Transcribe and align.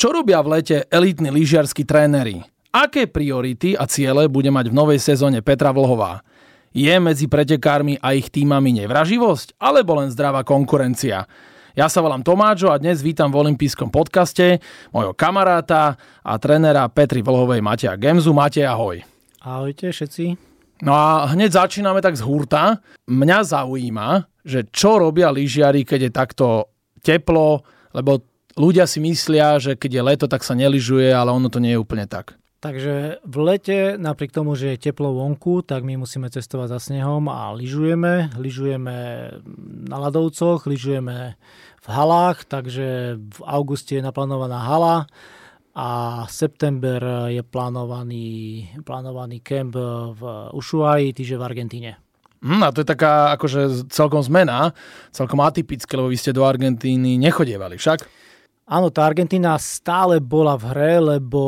Čo 0.00 0.16
robia 0.16 0.40
v 0.40 0.56
lete 0.56 0.88
elitní 0.88 1.28
lyžiarskí 1.28 1.84
tréneri? 1.84 2.40
Aké 2.72 3.04
priority 3.04 3.76
a 3.76 3.84
ciele 3.84 4.32
bude 4.32 4.48
mať 4.48 4.72
v 4.72 4.78
novej 4.80 4.96
sezóne 4.96 5.44
Petra 5.44 5.76
Vlhová? 5.76 6.24
Je 6.72 6.88
medzi 6.96 7.28
pretekármi 7.28 8.00
a 8.00 8.16
ich 8.16 8.32
týmami 8.32 8.80
nevraživosť, 8.80 9.60
alebo 9.60 10.00
len 10.00 10.08
zdravá 10.08 10.40
konkurencia? 10.40 11.28
Ja 11.76 11.92
sa 11.92 12.00
volám 12.00 12.24
Tomáčo 12.24 12.72
a 12.72 12.80
dnes 12.80 13.04
vítam 13.04 13.28
v 13.28 13.44
olympijskom 13.44 13.92
podcaste 13.92 14.64
mojho 14.88 15.12
kamaráta 15.12 16.00
a 16.24 16.32
trénera 16.40 16.88
Petri 16.88 17.20
Vlhovej 17.20 17.60
Matia 17.60 17.92
Gemzu. 18.00 18.32
Matej, 18.32 18.72
ahoj. 18.72 19.04
Ahojte 19.44 19.92
všetci. 19.92 20.24
No 20.80 20.96
a 20.96 21.28
hneď 21.28 21.60
začíname 21.60 22.00
tak 22.00 22.16
z 22.16 22.24
hurta. 22.24 22.80
Mňa 23.04 23.52
zaujíma, 23.52 24.08
že 24.48 24.64
čo 24.72 24.96
robia 24.96 25.28
lyžiari, 25.28 25.84
keď 25.84 26.08
je 26.08 26.10
takto 26.16 26.46
teplo, 27.04 27.60
lebo 27.92 28.29
ľudia 28.56 28.86
si 28.86 28.98
myslia, 29.02 29.58
že 29.60 29.76
keď 29.76 29.90
je 29.90 30.02
leto, 30.02 30.26
tak 30.26 30.42
sa 30.46 30.54
neližuje, 30.56 31.10
ale 31.10 31.30
ono 31.30 31.50
to 31.50 31.62
nie 31.62 31.74
je 31.74 31.82
úplne 31.82 32.06
tak. 32.06 32.40
Takže 32.60 33.24
v 33.24 33.36
lete, 33.40 33.96
napriek 33.96 34.36
tomu, 34.36 34.52
že 34.52 34.76
je 34.76 34.92
teplo 34.92 35.16
vonku, 35.16 35.64
tak 35.64 35.80
my 35.80 35.96
musíme 35.96 36.28
cestovať 36.28 36.76
za 36.76 36.92
snehom 36.92 37.24
a 37.32 37.56
lyžujeme. 37.56 38.36
Lyžujeme 38.36 38.96
na 39.88 39.96
ľadovcoch, 39.96 40.68
lyžujeme 40.68 41.40
v 41.80 41.86
halách, 41.88 42.44
takže 42.44 43.16
v 43.16 43.40
auguste 43.48 43.96
je 43.96 44.04
naplánovaná 44.04 44.60
hala 44.60 45.08
a 45.72 45.88
september 46.28 47.32
je 47.32 47.40
plánovaný, 47.40 48.68
plánovaný 48.84 49.40
kemp 49.40 49.72
v 50.12 50.22
Ushuaji, 50.52 51.16
týže 51.16 51.40
v 51.40 51.46
Argentíne. 51.48 51.96
Mm, 52.44 52.60
a 52.60 52.68
to 52.76 52.84
je 52.84 52.88
taká 52.92 53.32
akože 53.40 53.88
celkom 53.88 54.20
zmena, 54.20 54.76
celkom 55.16 55.40
atypické, 55.40 55.96
lebo 55.96 56.12
vy 56.12 56.20
ste 56.20 56.36
do 56.36 56.44
Argentíny 56.44 57.16
nechodievali 57.16 57.80
však? 57.80 58.19
Áno, 58.70 58.94
tá 58.94 59.02
Argentína 59.02 59.58
stále 59.58 60.22
bola 60.22 60.54
v 60.54 60.64
hre, 60.70 60.94
lebo 61.02 61.42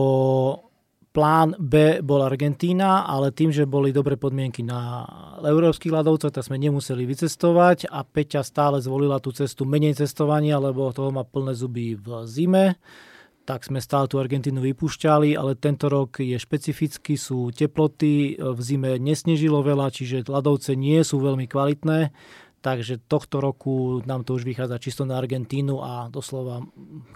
plán 1.15 1.55
B 1.55 2.03
bol 2.03 2.19
Argentína, 2.19 3.07
ale 3.07 3.31
tým, 3.31 3.55
že 3.55 3.63
boli 3.63 3.95
dobré 3.95 4.19
podmienky 4.19 4.67
na 4.67 5.07
európskych 5.39 5.95
ľadovcoch, 5.95 6.35
tak 6.35 6.43
sme 6.43 6.59
nemuseli 6.59 7.07
vycestovať 7.07 7.87
a 7.87 8.03
Peťa 8.03 8.43
stále 8.43 8.83
zvolila 8.83 9.23
tú 9.23 9.31
cestu 9.31 9.63
menej 9.63 10.03
cestovania, 10.03 10.59
lebo 10.59 10.91
toho 10.91 11.15
má 11.15 11.23
plné 11.23 11.55
zuby 11.55 11.95
v 11.95 12.27
zime. 12.27 12.75
Tak 13.47 13.71
sme 13.71 13.79
stále 13.79 14.11
tú 14.11 14.19
Argentínu 14.19 14.59
vypúšťali, 14.59 15.39
ale 15.39 15.55
tento 15.55 15.87
rok 15.87 16.19
je 16.19 16.35
špecifický, 16.35 17.15
sú 17.15 17.55
teploty, 17.55 18.35
v 18.35 18.61
zime 18.67 18.99
nesnežilo 18.99 19.63
veľa, 19.63 19.95
čiže 19.95 20.27
ľadovce 20.27 20.75
nie 20.75 20.99
sú 21.07 21.23
veľmi 21.23 21.47
kvalitné, 21.47 22.11
Takže 22.63 23.03
tohto 23.11 23.43
roku 23.43 23.99
nám 24.07 24.23
to 24.23 24.39
už 24.39 24.47
vychádza 24.47 24.79
čisto 24.79 25.03
na 25.03 25.19
Argentínu 25.19 25.83
a 25.83 26.07
doslova 26.07 26.63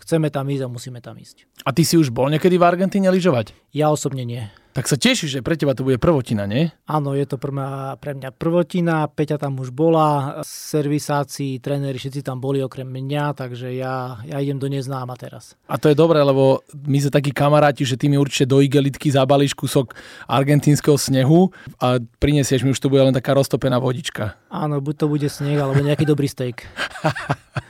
chceme 0.02 0.27
tam 0.34 0.50
ísť 0.50 0.62
a 0.66 0.69
musíme 0.69 0.98
tam 0.98 1.14
ísť. 1.14 1.47
A 1.62 1.70
ty 1.70 1.86
si 1.86 1.94
už 1.94 2.11
bol 2.11 2.27
niekedy 2.27 2.58
v 2.58 2.66
Argentíne 2.66 3.06
lyžovať? 3.14 3.55
Ja 3.70 3.94
osobne 3.94 4.27
nie. 4.27 4.50
Tak 4.77 4.93
sa 4.93 5.01
tešíš, 5.01 5.41
že 5.41 5.41
pre 5.41 5.57
teba 5.57 5.73
to 5.73 5.89
bude 5.89 5.97
prvotina, 5.97 6.45
nie? 6.45 6.69
Áno, 6.85 7.17
je 7.17 7.25
to 7.25 7.41
pre 7.41 7.49
mňa, 7.49 7.97
pre 7.97 8.13
mňa 8.13 8.29
prvotina. 8.37 9.09
Peťa 9.09 9.41
tam 9.41 9.57
už 9.57 9.73
bola, 9.73 10.45
servisáci, 10.45 11.65
tréneri, 11.65 11.97
všetci 11.97 12.21
tam 12.21 12.45
boli 12.45 12.61
okrem 12.61 12.85
mňa, 12.85 13.33
takže 13.33 13.73
ja, 13.73 14.21
ja 14.29 14.37
idem 14.37 14.61
do 14.61 14.69
neznáma 14.69 15.17
teraz. 15.17 15.57
A 15.65 15.81
to 15.81 15.89
je 15.89 15.97
dobré, 15.97 16.21
lebo 16.21 16.61
my 16.77 17.01
sme 17.01 17.09
takí 17.09 17.33
kamaráti, 17.33 17.89
že 17.89 17.97
ty 17.97 18.13
mi 18.13 18.21
určite 18.21 18.53
do 18.53 18.61
igelitky 18.61 19.09
zabalíš 19.09 19.57
kúsok 19.57 19.97
argentínskeho 20.29 21.01
snehu 21.01 21.49
a 21.81 21.97
prinesieš 22.21 22.61
mi 22.61 22.77
už 22.77 22.81
to 22.85 22.93
bude 22.93 23.01
len 23.01 23.17
taká 23.17 23.33
roztopená 23.33 23.81
vodička. 23.81 24.37
Áno, 24.53 24.85
buď 24.85 24.95
to 25.01 25.07
bude 25.09 25.29
sneh, 25.33 25.57
alebo 25.57 25.81
nejaký 25.81 26.05
dobrý 26.05 26.29
steak. 26.29 26.69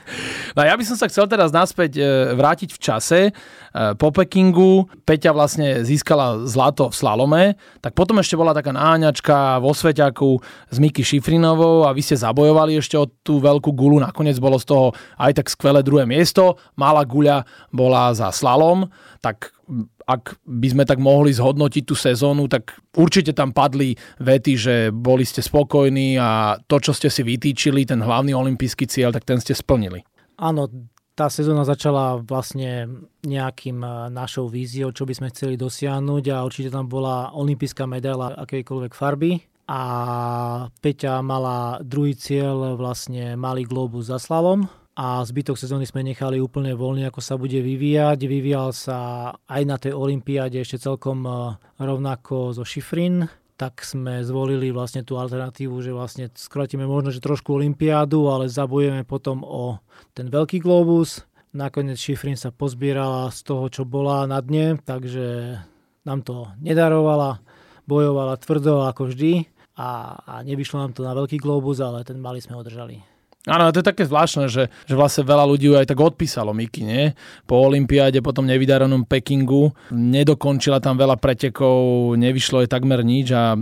No 0.55 0.63
ja 0.63 0.73
by 0.73 0.83
som 0.85 0.95
sa 0.95 1.09
chcel 1.11 1.27
teraz 1.27 1.51
naspäť 1.51 1.99
e, 1.99 2.03
vrátiť 2.33 2.69
v 2.71 2.79
čase. 2.79 3.19
E, 3.29 3.31
po 3.99 4.09
Pekingu 4.15 4.87
Peťa 5.03 5.35
vlastne 5.35 5.83
získala 5.83 6.47
zlato 6.47 6.87
v 6.89 6.95
slalome, 6.95 7.43
tak 7.83 7.93
potom 7.93 8.21
ešte 8.23 8.39
bola 8.39 8.55
taká 8.55 8.71
náňačka 8.71 9.59
vo 9.59 9.75
Sveťaku 9.75 10.39
s 10.71 10.77
Miky 10.79 11.03
Šifrinovou 11.03 11.83
a 11.83 11.91
vy 11.91 12.01
ste 12.05 12.15
zabojovali 12.15 12.79
ešte 12.79 12.95
o 12.95 13.09
tú 13.09 13.43
veľkú 13.43 13.75
gulu. 13.75 13.99
Nakoniec 13.99 14.39
bolo 14.39 14.55
z 14.61 14.71
toho 14.71 14.85
aj 15.19 15.43
tak 15.43 15.51
skvelé 15.51 15.83
druhé 15.83 16.07
miesto. 16.07 16.55
Malá 16.79 17.03
guľa 17.03 17.43
bola 17.73 18.15
za 18.15 18.31
slalom, 18.31 18.87
tak 19.19 19.56
ak 20.07 20.39
by 20.47 20.67
sme 20.71 20.83
tak 20.87 20.97
mohli 21.03 21.35
zhodnotiť 21.35 21.83
tú 21.83 21.95
sezónu, 21.95 22.47
tak 22.47 22.79
určite 22.95 23.35
tam 23.35 23.51
padli 23.51 23.99
vety, 24.23 24.53
že 24.55 24.75
boli 24.95 25.27
ste 25.27 25.43
spokojní 25.43 26.15
a 26.15 26.55
to, 26.65 26.79
čo 26.79 26.95
ste 26.95 27.11
si 27.11 27.21
vytýčili, 27.21 27.83
ten 27.83 27.99
hlavný 27.99 28.31
olimpijský 28.31 28.87
cieľ, 28.87 29.11
tak 29.11 29.27
ten 29.27 29.43
ste 29.43 29.51
splnili. 29.51 30.07
Áno, 30.39 30.71
tá 31.17 31.33
sezóna 31.33 31.65
začala 31.65 32.21
vlastne 32.21 32.85
nejakým 33.25 33.81
e, 33.81 33.89
našou 34.13 34.47
víziou, 34.47 34.93
čo 34.93 35.03
by 35.09 35.17
sme 35.17 35.31
chceli 35.33 35.57
dosiahnuť 35.57 36.23
a 36.29 36.45
určite 36.45 36.69
tam 36.69 36.85
bola 36.85 37.33
olimpijská 37.33 37.89
medaila 37.89 38.37
akejkoľvek 38.37 38.93
farby 38.93 39.41
a 39.67 39.81
Peťa 40.79 41.19
mala 41.25 41.81
druhý 41.81 42.13
cieľ 42.13 42.77
vlastne 42.77 43.33
malý 43.33 43.65
globus 43.65 44.13
za 44.13 44.21
slalom 44.21 44.69
a 44.97 45.21
zbytok 45.21 45.61
sezóny 45.61 45.85
sme 45.85 46.01
nechali 46.01 46.41
úplne 46.41 46.73
voľne, 46.73 47.05
ako 47.05 47.21
sa 47.21 47.37
bude 47.37 47.61
vyvíjať. 47.61 48.17
Vyvíjal 48.17 48.73
sa 48.73 49.29
aj 49.45 49.61
na 49.61 49.77
tej 49.77 49.93
olympiáde 49.93 50.57
ešte 50.57 50.81
celkom 50.81 51.21
e, 51.21 51.53
rovnako 51.77 52.57
zo 52.57 52.65
Šifrin, 52.65 53.29
tak 53.61 53.85
sme 53.85 54.25
zvolili 54.25 54.73
vlastne 54.73 55.05
tú 55.05 55.21
alternatívu, 55.21 55.77
že 55.85 55.93
vlastne 55.93 56.33
skrátime 56.33 56.89
možno, 56.89 57.13
že 57.13 57.21
trošku 57.21 57.61
olympiádu, 57.61 58.25
ale 58.25 58.49
zabojeme 58.49 59.05
potom 59.05 59.45
o 59.45 59.77
ten 60.17 60.33
veľký 60.33 60.65
globus. 60.65 61.21
Nakoniec 61.53 62.01
Šifrin 62.01 62.33
sa 62.33 62.49
pozbierala 62.49 63.29
z 63.29 63.45
toho, 63.45 63.69
čo 63.69 63.85
bola 63.85 64.25
na 64.25 64.41
dne, 64.41 64.81
takže 64.81 65.61
nám 66.09 66.25
to 66.25 66.49
nedarovala, 66.57 67.37
bojovala 67.85 68.33
tvrdo 68.41 68.81
ako 68.89 69.13
vždy 69.13 69.45
a, 69.77 70.17
a 70.25 70.33
nevyšlo 70.41 70.81
nám 70.81 70.97
to 70.97 71.05
na 71.05 71.13
veľký 71.13 71.37
globus, 71.37 71.85
ale 71.85 72.01
ten 72.01 72.17
malý 72.17 72.41
sme 72.41 72.57
održali. 72.57 73.16
Áno, 73.47 73.71
to 73.71 73.79
je 73.79 73.89
také 73.89 74.03
zvláštne, 74.03 74.51
že, 74.51 74.67
že 74.83 74.93
vlastne 74.99 75.23
veľa 75.23 75.47
ľudí 75.47 75.71
aj 75.71 75.87
tak 75.87 76.03
odpísalo 76.03 76.51
Miky, 76.51 76.83
nie? 76.83 77.15
Po 77.47 77.63
olympiáde, 77.63 78.19
potom 78.19 78.43
nevydarenom 78.43 79.07
Pekingu, 79.07 79.71
nedokončila 79.95 80.83
tam 80.83 80.99
veľa 80.99 81.15
pretekov, 81.15 82.11
nevyšlo 82.19 82.67
je 82.67 82.69
takmer 82.69 82.99
nič 83.07 83.31
a 83.31 83.55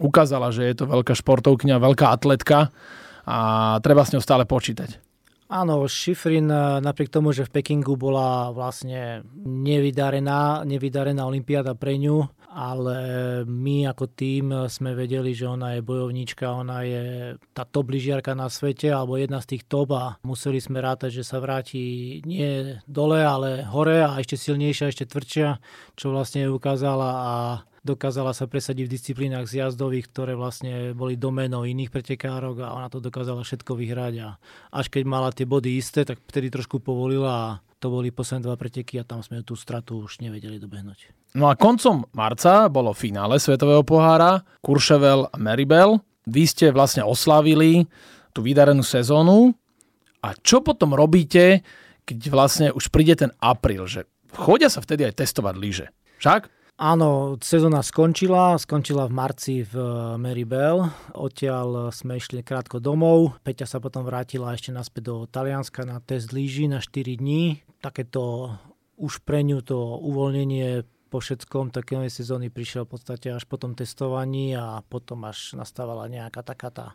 ukázala, 0.00 0.48
že 0.48 0.64
je 0.64 0.74
to 0.80 0.84
veľká 0.88 1.12
športovkňa, 1.12 1.76
veľká 1.76 2.08
atletka 2.08 2.72
a 3.28 3.36
treba 3.84 4.08
s 4.08 4.16
ňou 4.16 4.24
stále 4.24 4.48
počítať. 4.48 5.04
Áno, 5.46 5.86
Šifrin 5.86 6.50
eh, 6.50 6.82
napriek 6.82 7.06
tomu, 7.06 7.30
že 7.30 7.46
v 7.46 7.60
Pekingu 7.60 7.94
bola 7.94 8.50
vlastne 8.50 9.22
nevydarená, 9.46 10.66
nevydarená 10.66 11.22
olympiáda 11.22 11.78
pre 11.78 11.94
ňu, 12.02 12.26
ale 12.56 12.96
my 13.44 13.84
ako 13.92 14.08
tým 14.16 14.64
sme 14.72 14.96
vedeli, 14.96 15.36
že 15.36 15.44
ona 15.44 15.76
je 15.76 15.84
bojovníčka, 15.84 16.48
ona 16.48 16.88
je 16.88 17.04
tá 17.52 17.68
top 17.68 17.92
lyžiarka 17.92 18.32
na 18.32 18.48
svete, 18.48 18.88
alebo 18.88 19.20
jedna 19.20 19.44
z 19.44 19.56
tých 19.56 19.68
top 19.68 19.92
a 19.92 20.16
museli 20.24 20.56
sme 20.56 20.80
rátať, 20.80 21.20
že 21.20 21.28
sa 21.28 21.36
vráti 21.36 22.18
nie 22.24 22.80
dole, 22.88 23.20
ale 23.20 23.60
hore 23.68 24.00
a 24.00 24.16
ešte 24.16 24.40
silnejšia, 24.40 24.88
ešte 24.88 25.04
tvrdšia, 25.04 25.60
čo 26.00 26.16
vlastne 26.16 26.48
ukázala 26.48 27.10
a 27.12 27.34
dokázala 27.86 28.32
sa 28.32 28.50
presadiť 28.50 28.88
v 28.88 28.94
disciplínach 28.98 29.46
zjazdových, 29.46 30.10
ktoré 30.10 30.32
vlastne 30.34 30.96
boli 30.96 31.14
domenou 31.14 31.62
iných 31.62 31.92
pretekárok 31.94 32.66
a 32.66 32.74
ona 32.74 32.90
to 32.90 32.98
dokázala 32.98 33.46
všetko 33.46 33.78
vyhrať 33.78 34.14
a 34.24 34.28
až 34.74 34.90
keď 34.90 35.02
mala 35.06 35.30
tie 35.30 35.46
body 35.46 35.78
isté, 35.78 36.02
tak 36.02 36.18
vtedy 36.26 36.50
trošku 36.50 36.82
povolila 36.82 37.30
a 37.36 37.48
to 37.76 37.92
boli 37.92 38.08
posledné 38.08 38.48
dva 38.48 38.56
preteky 38.56 38.96
a 39.00 39.04
tam 39.04 39.20
sme 39.20 39.44
tú 39.44 39.52
stratu 39.52 40.08
už 40.08 40.24
nevedeli 40.24 40.56
dobehnúť. 40.56 41.12
No 41.36 41.52
a 41.52 41.58
koncom 41.58 42.08
marca 42.16 42.72
bolo 42.72 42.96
finále 42.96 43.36
Svetového 43.36 43.84
pohára, 43.84 44.40
Kurševel 44.64 45.28
a 45.28 45.36
Meribel. 45.36 46.00
Vy 46.24 46.42
ste 46.48 46.66
vlastne 46.72 47.04
oslavili 47.04 47.84
tú 48.32 48.40
vydarenú 48.40 48.80
sezónu. 48.80 49.52
A 50.24 50.32
čo 50.40 50.64
potom 50.64 50.96
robíte, 50.96 51.60
keď 52.08 52.18
vlastne 52.32 52.66
už 52.72 52.88
príde 52.88 53.14
ten 53.14 53.30
apríl, 53.38 53.84
že 53.84 54.08
chodia 54.32 54.72
sa 54.72 54.80
vtedy 54.80 55.06
aj 55.06 55.22
testovať 55.22 55.54
lyže? 55.54 55.86
Však? 56.18 56.48
Áno, 56.76 57.40
sezóna 57.40 57.80
skončila, 57.80 58.52
skončila 58.60 59.08
v 59.08 59.16
marci 59.16 59.64
v 59.64 59.80
Meribel. 60.20 60.84
Odtiaľ 61.16 61.88
sme 61.88 62.20
išli 62.20 62.44
krátko 62.44 62.84
domov. 62.84 63.40
Peťa 63.48 63.64
sa 63.64 63.80
potom 63.80 64.04
vrátila 64.04 64.52
ešte 64.52 64.76
naspäť 64.76 65.08
do 65.08 65.16
Talianska 65.24 65.88
na 65.88 66.04
test 66.04 66.36
lyží 66.36 66.68
na 66.68 66.84
4 66.84 67.16
dní. 67.16 67.64
Takéto 67.80 68.52
už 69.00 69.24
pre 69.24 69.40
ňu 69.40 69.64
to 69.64 70.04
uvoľnenie 70.04 70.84
po 71.08 71.24
všetkom 71.24 71.72
také 71.72 71.96
sezóny 72.12 72.52
prišiel 72.52 72.84
v 72.84 72.92
podstate 72.92 73.32
až 73.32 73.48
po 73.48 73.56
tom 73.56 73.72
testovaní 73.72 74.52
a 74.52 74.84
potom 74.84 75.24
až 75.24 75.56
nastávala 75.56 76.12
nejaká 76.12 76.44
taká 76.44 76.68
tá 76.68 76.86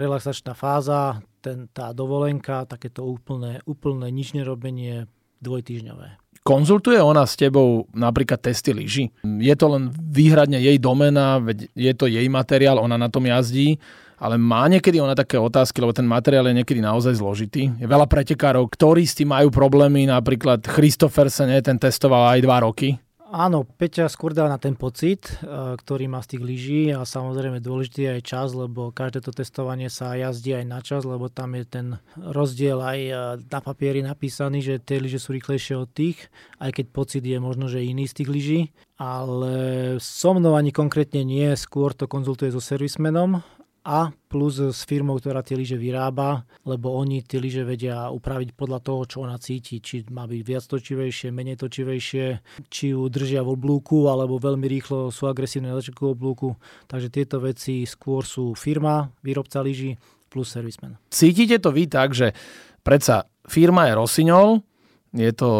relaxačná 0.00 0.56
fáza, 0.56 1.20
ten, 1.44 1.68
tá 1.76 1.92
dovolenka, 1.92 2.64
takéto 2.64 3.04
úplné, 3.04 3.60
úplné 3.68 4.08
nič 4.08 4.32
nerobenie 4.32 5.12
dvojtýžňové. 5.44 6.25
Konzultuje 6.46 7.02
ona 7.02 7.26
s 7.26 7.34
tebou 7.34 7.90
napríklad 7.90 8.38
testy 8.38 8.70
lyží? 8.70 9.10
Je 9.26 9.50
to 9.58 9.66
len 9.66 9.90
výhradne 9.90 10.62
jej 10.62 10.78
domena, 10.78 11.42
veď 11.42 11.66
je 11.74 11.92
to 11.98 12.06
jej 12.06 12.22
materiál, 12.30 12.78
ona 12.78 12.94
na 12.94 13.10
tom 13.10 13.26
jazdí, 13.26 13.82
ale 14.22 14.38
má 14.38 14.70
niekedy 14.70 15.02
ona 15.02 15.18
také 15.18 15.42
otázky, 15.42 15.82
lebo 15.82 15.90
ten 15.90 16.06
materiál 16.06 16.46
je 16.46 16.62
niekedy 16.62 16.78
naozaj 16.78 17.18
zložitý. 17.18 17.74
Je 17.82 17.86
veľa 17.90 18.06
pretekárov, 18.06 18.70
ktorí 18.70 19.02
s 19.02 19.18
tým 19.18 19.34
majú 19.34 19.50
problémy, 19.50 20.06
napríklad 20.06 20.62
Christophersen, 20.62 21.50
ten 21.66 21.82
testoval 21.82 22.38
aj 22.38 22.40
dva 22.46 22.62
roky 22.62 22.94
Áno, 23.26 23.66
Peťa 23.66 24.06
skôr 24.06 24.30
dá 24.30 24.46
na 24.46 24.54
ten 24.54 24.78
pocit, 24.78 25.26
e, 25.42 25.74
ktorý 25.74 26.06
má 26.06 26.22
z 26.22 26.38
tých 26.38 26.42
lyží 26.46 26.82
a 26.94 27.02
samozrejme 27.02 27.58
dôležitý 27.58 28.06
aj 28.06 28.20
čas, 28.22 28.48
lebo 28.54 28.94
každé 28.94 29.18
to 29.18 29.34
testovanie 29.34 29.90
sa 29.90 30.14
jazdí 30.14 30.54
aj 30.54 30.64
na 30.70 30.78
čas, 30.78 31.02
lebo 31.02 31.26
tam 31.26 31.58
je 31.58 31.66
ten 31.66 31.86
rozdiel 32.14 32.78
aj 32.78 32.98
e, 33.02 33.12
na 33.50 33.58
papieri 33.58 34.06
napísaný, 34.06 34.62
že 34.62 34.78
tie 34.78 35.02
lyže 35.02 35.18
sú 35.18 35.34
rýchlejšie 35.34 35.74
od 35.74 35.90
tých, 35.90 36.30
aj 36.62 36.70
keď 36.78 36.86
pocit 36.94 37.26
je 37.26 37.38
možno, 37.42 37.66
že 37.66 37.82
iný 37.82 38.06
z 38.06 38.22
tých 38.22 38.30
lyží. 38.30 38.60
Ale 38.94 39.52
so 39.98 40.30
mnou 40.30 40.54
ani 40.54 40.70
konkrétne 40.70 41.26
nie, 41.26 41.50
skôr 41.58 41.98
to 41.98 42.06
konzultuje 42.06 42.54
so 42.54 42.62
servismenom 42.62 43.42
a 43.86 44.10
plus 44.26 44.58
s 44.58 44.82
firmou, 44.82 45.14
ktorá 45.22 45.46
tie 45.46 45.54
lyže 45.54 45.78
vyrába, 45.78 46.42
lebo 46.66 46.90
oni 46.98 47.22
tie 47.22 47.38
lyže 47.38 47.62
vedia 47.62 48.10
upraviť 48.10 48.58
podľa 48.58 48.82
toho, 48.82 49.00
čo 49.06 49.16
ona 49.22 49.38
cíti. 49.38 49.78
Či 49.78 50.10
má 50.10 50.26
byť 50.26 50.42
viac 50.42 50.66
točivejšie, 50.66 51.30
menej 51.30 51.62
točivejšie, 51.62 52.26
či 52.66 52.84
ju 52.90 53.06
držia 53.06 53.46
v 53.46 53.54
oblúku, 53.54 54.10
alebo 54.10 54.42
veľmi 54.42 54.66
rýchlo 54.66 55.14
sú 55.14 55.30
agresívne 55.30 55.70
na 55.70 55.78
začiatku 55.78 56.18
oblúku. 56.18 56.58
Takže 56.90 57.14
tieto 57.14 57.38
veci 57.38 57.86
skôr 57.86 58.26
sú 58.26 58.58
firma, 58.58 59.06
výrobca 59.22 59.62
lyží 59.62 59.94
plus 60.26 60.50
servisman. 60.50 60.98
Cítite 61.14 61.62
to 61.62 61.70
vy 61.70 61.86
tak, 61.86 62.10
že 62.10 62.34
predsa 62.82 63.30
firma 63.46 63.86
je 63.86 63.94
Rossignol, 63.94 64.66
je 65.14 65.30
to 65.30 65.50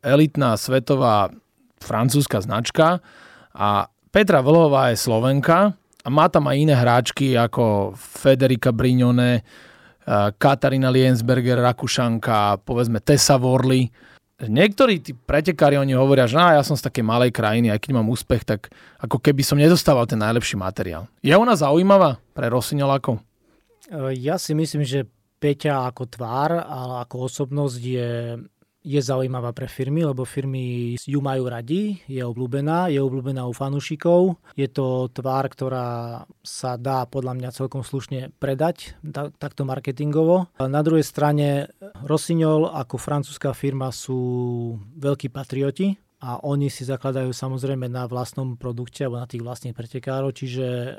elitná 0.00 0.54
svetová 0.54 1.28
francúzska 1.82 2.38
značka 2.38 3.02
a 3.50 3.90
Petra 4.14 4.40
Vlhová 4.40 4.94
je 4.94 5.02
Slovenka, 5.02 5.74
a 6.04 6.08
má 6.12 6.28
tam 6.28 6.44
aj 6.52 6.56
iné 6.60 6.76
hráčky 6.76 7.32
ako 7.32 7.96
Federica 7.96 8.70
Brignone, 8.76 9.40
Katarína 10.36 10.92
Liensberger, 10.92 11.64
Rakušanka, 11.64 12.60
povedzme 12.68 13.00
Tessa 13.00 13.40
Worley. 13.40 13.88
Niektorí 14.44 15.00
tí 15.00 15.16
pretekári, 15.16 15.80
oni 15.80 15.96
hovoria, 15.96 16.28
že 16.28 16.36
ja 16.36 16.60
som 16.60 16.76
z 16.76 16.84
takej 16.84 17.00
malej 17.06 17.32
krajiny, 17.32 17.72
aj 17.72 17.80
keď 17.80 17.90
mám 17.96 18.12
úspech, 18.12 18.44
tak 18.44 18.68
ako 19.00 19.16
keby 19.16 19.40
som 19.40 19.56
nedostával 19.56 20.04
ten 20.04 20.20
najlepší 20.20 20.60
materiál. 20.60 21.08
Je 21.24 21.32
ona 21.32 21.56
zaujímavá 21.56 22.20
pre 22.36 22.52
Rossignolákov? 22.52 23.24
Eh, 23.88 24.12
ja 24.20 24.36
si 24.36 24.52
myslím, 24.52 24.84
že 24.84 25.08
Peťa 25.40 25.92
ako 25.92 26.08
tvár 26.08 26.56
a 26.56 27.04
ako 27.04 27.28
osobnosť 27.28 27.80
je 27.80 28.10
je 28.84 29.00
zaujímavá 29.00 29.56
pre 29.56 29.64
firmy, 29.64 30.04
lebo 30.04 30.28
firmy 30.28 30.94
ju 31.00 31.20
majú 31.24 31.48
radi, 31.48 32.04
je 32.04 32.20
obľúbená, 32.20 32.92
je 32.92 33.00
obľúbená 33.00 33.48
u 33.48 33.56
fanúšikov. 33.56 34.36
Je 34.54 34.68
to 34.68 35.08
tvár, 35.08 35.48
ktorá 35.48 35.88
sa 36.44 36.76
dá 36.76 37.08
podľa 37.08 37.32
mňa 37.40 37.56
celkom 37.56 37.80
slušne 37.80 38.36
predať, 38.36 39.00
takto 39.40 39.64
marketingovo. 39.64 40.52
Na 40.60 40.84
druhej 40.84 41.02
strane 41.02 41.72
Rossignol 42.04 42.68
ako 42.68 43.00
francúzska 43.00 43.56
firma 43.56 43.88
sú 43.88 44.20
veľkí 45.00 45.32
patrioti, 45.32 45.96
a 46.24 46.40
oni 46.40 46.72
si 46.72 46.88
zakladajú 46.88 47.36
samozrejme 47.36 47.84
na 47.92 48.08
vlastnom 48.08 48.56
produkte 48.56 49.04
alebo 49.04 49.20
na 49.20 49.28
tých 49.28 49.44
vlastných 49.44 49.76
pretekárov, 49.76 50.32
čiže 50.32 50.64
e, 50.64 50.92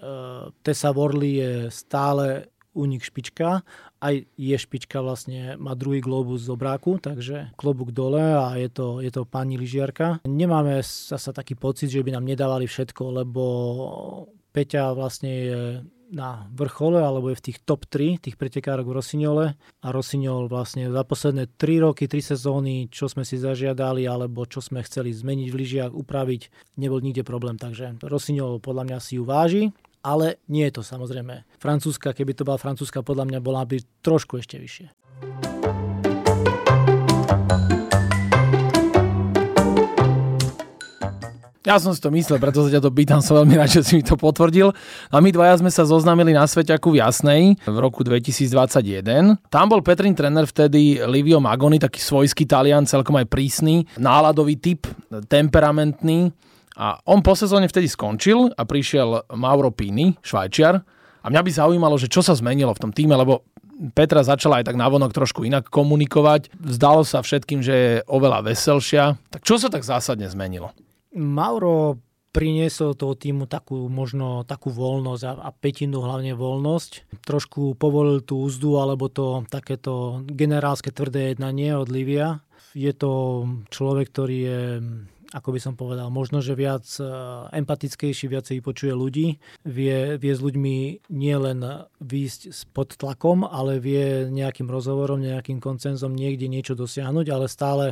Tessa 0.61 0.93
Worley 0.93 1.41
je 1.41 1.51
stále 1.73 2.53
únik 2.75 3.01
špička. 3.01 3.63
Aj 4.03 4.15
je 4.19 4.55
špička 4.59 4.99
vlastne, 4.99 5.55
má 5.55 5.73
druhý 5.73 6.03
globus 6.03 6.45
z 6.45 6.53
obráku, 6.53 6.99
takže 6.99 7.55
klobúk 7.55 7.95
dole 7.95 8.21
a 8.21 8.59
je 8.59 8.69
to, 8.69 8.99
je 8.99 9.09
to 9.09 9.23
pani 9.23 9.55
lyžiarka. 9.55 10.21
Nemáme 10.27 10.83
zasa 10.83 11.31
taký 11.31 11.55
pocit, 11.55 11.89
že 11.89 12.03
by 12.03 12.19
nám 12.19 12.27
nedávali 12.27 12.67
všetko, 12.67 13.23
lebo 13.23 13.43
Peťa 14.51 14.95
vlastne 14.95 15.31
je 15.31 15.59
na 16.15 16.45
vrchole 16.53 17.01
alebo 17.01 17.33
je 17.33 17.39
v 17.41 17.45
tých 17.51 17.57
top 17.65 17.89
3 17.89 18.21
tých 18.21 18.37
pretekárok 18.37 18.87
v 18.87 18.97
Rosignole 19.01 19.45
a 19.57 19.87
Rosignol 19.89 20.45
vlastne 20.45 20.87
za 20.93 21.01
posledné 21.01 21.57
3 21.57 21.85
roky, 21.85 22.05
3 22.05 22.37
sezóny, 22.37 22.87
čo 22.93 23.09
sme 23.09 23.25
si 23.25 23.41
zažiadali 23.41 24.05
alebo 24.05 24.45
čo 24.45 24.61
sme 24.61 24.85
chceli 24.85 25.09
zmeniť 25.11 25.47
v 25.49 25.59
lyžiach, 25.59 25.91
upraviť, 25.91 26.41
nebol 26.77 27.01
nikde 27.01 27.25
problém. 27.25 27.57
Takže 27.57 28.05
Rosignol 28.05 28.61
podľa 28.61 28.83
mňa 28.85 28.97
si 29.01 29.17
ju 29.17 29.23
váži 29.25 29.73
ale 30.05 30.37
nie 30.45 30.69
je 30.69 30.77
to 30.77 30.81
samozrejme. 30.85 31.41
Francúzska, 31.57 32.13
keby 32.13 32.37
to 32.37 32.45
bola 32.45 32.61
francúzska, 32.61 33.01
podľa 33.01 33.25
mňa 33.25 33.39
bola 33.41 33.65
by 33.65 33.81
trošku 34.05 34.37
ešte 34.37 34.61
vyššie. 34.61 34.87
Ja 41.65 41.81
som 41.81 41.97
si 41.97 41.97
to 41.97 42.13
myslel, 42.13 42.37
preto 42.37 42.61
sa 42.61 42.69
ťa 42.69 42.77
to 42.77 42.93
pýtam, 42.93 43.25
som 43.25 43.41
veľmi 43.41 43.57
rád, 43.57 43.73
že 43.73 43.81
si 43.81 43.97
mi 43.97 44.05
to 44.05 44.13
potvrdil. 44.13 44.69
A 45.09 45.17
my 45.17 45.33
dvaja 45.33 45.57
sme 45.65 45.73
sa 45.73 45.81
zoznámili 45.81 46.29
na 46.29 46.45
Sveťaku 46.45 46.93
v 46.93 47.01
Jasnej 47.01 47.57
v 47.65 47.77
roku 47.81 48.05
2021. 48.05 49.01
Tam 49.49 49.65
bol 49.65 49.81
Petrin 49.81 50.13
tréner 50.13 50.45
vtedy 50.45 51.01
Livio 51.09 51.41
Magoni, 51.41 51.81
taký 51.81 51.97
svojský 51.97 52.45
talian, 52.45 52.85
celkom 52.85 53.17
aj 53.17 53.25
prísny, 53.25 53.81
náladový 53.97 54.61
typ, 54.61 54.85
temperamentný 55.25 56.29
a 56.75 56.99
on 57.07 57.23
po 57.23 57.33
sezóne 57.33 57.71
vtedy 57.71 57.87
skončil 57.87 58.51
a 58.51 58.67
prišiel 58.67 59.31
Mauro 59.35 59.71
Pini, 59.71 60.11
švajčiar. 60.19 60.75
A 61.25 61.27
mňa 61.31 61.41
by 61.41 61.51
zaujímalo, 61.51 61.95
že 61.97 62.11
čo 62.11 62.21
sa 62.21 62.37
zmenilo 62.37 62.75
v 62.75 62.81
tom 62.83 62.91
týme, 62.93 63.17
lebo 63.17 63.47
Petra 63.91 64.23
začala 64.23 64.63
aj 64.63 64.71
tak 64.71 64.79
navonok 64.79 65.11
trošku 65.11 65.43
inak 65.43 65.67
komunikovať. 65.67 66.47
Zdalo 66.63 67.03
sa 67.03 67.19
všetkým, 67.19 67.59
že 67.59 67.73
je 67.75 67.93
oveľa 68.07 68.47
veselšia. 68.47 69.19
Tak 69.35 69.43
čo 69.43 69.59
sa 69.59 69.67
tak 69.67 69.83
zásadne 69.83 70.31
zmenilo? 70.31 70.71
Mauro 71.11 71.99
priniesol 72.35 72.99
toho 72.99 73.15
týmu 73.15 73.47
takú 73.47 73.87
možno 73.87 74.43
takú 74.43 74.67
voľnosť 74.67 75.23
a, 75.23 75.31
a 75.47 75.49
petinu 75.55 76.03
hlavne 76.03 76.35
voľnosť. 76.35 77.19
Trošku 77.23 77.79
povolil 77.79 78.23
tú 78.23 78.43
úzdu 78.43 78.75
alebo 78.79 79.07
to 79.07 79.47
takéto 79.47 80.23
generálske 80.27 80.91
tvrdé 80.91 81.35
jednanie 81.35 81.71
od 81.75 81.87
Livia. 81.87 82.43
Je 82.75 82.91
to 82.91 83.43
človek, 83.71 84.11
ktorý 84.11 84.37
je 84.39 84.59
ako 85.35 85.51
by 85.51 85.59
som 85.59 85.75
povedal, 85.75 86.07
možno, 86.07 86.39
že 86.39 86.55
viac 86.55 86.87
e, 86.95 87.03
empatickejší, 87.51 88.31
viacej 88.31 88.63
počuje 88.63 88.95
ľudí, 88.95 89.43
vie, 89.67 90.15
vie 90.15 90.31
s 90.31 90.39
ľuďmi 90.39 91.11
nielen 91.11 91.59
výjsť 91.99 92.71
pod 92.71 92.95
tlakom, 92.95 93.43
ale 93.43 93.83
vie 93.83 94.31
nejakým 94.31 94.71
rozhovorom, 94.71 95.19
nejakým 95.19 95.59
koncenzom 95.59 96.15
niekde 96.15 96.47
niečo 96.47 96.79
dosiahnuť, 96.79 97.27
ale 97.27 97.51
stále 97.51 97.85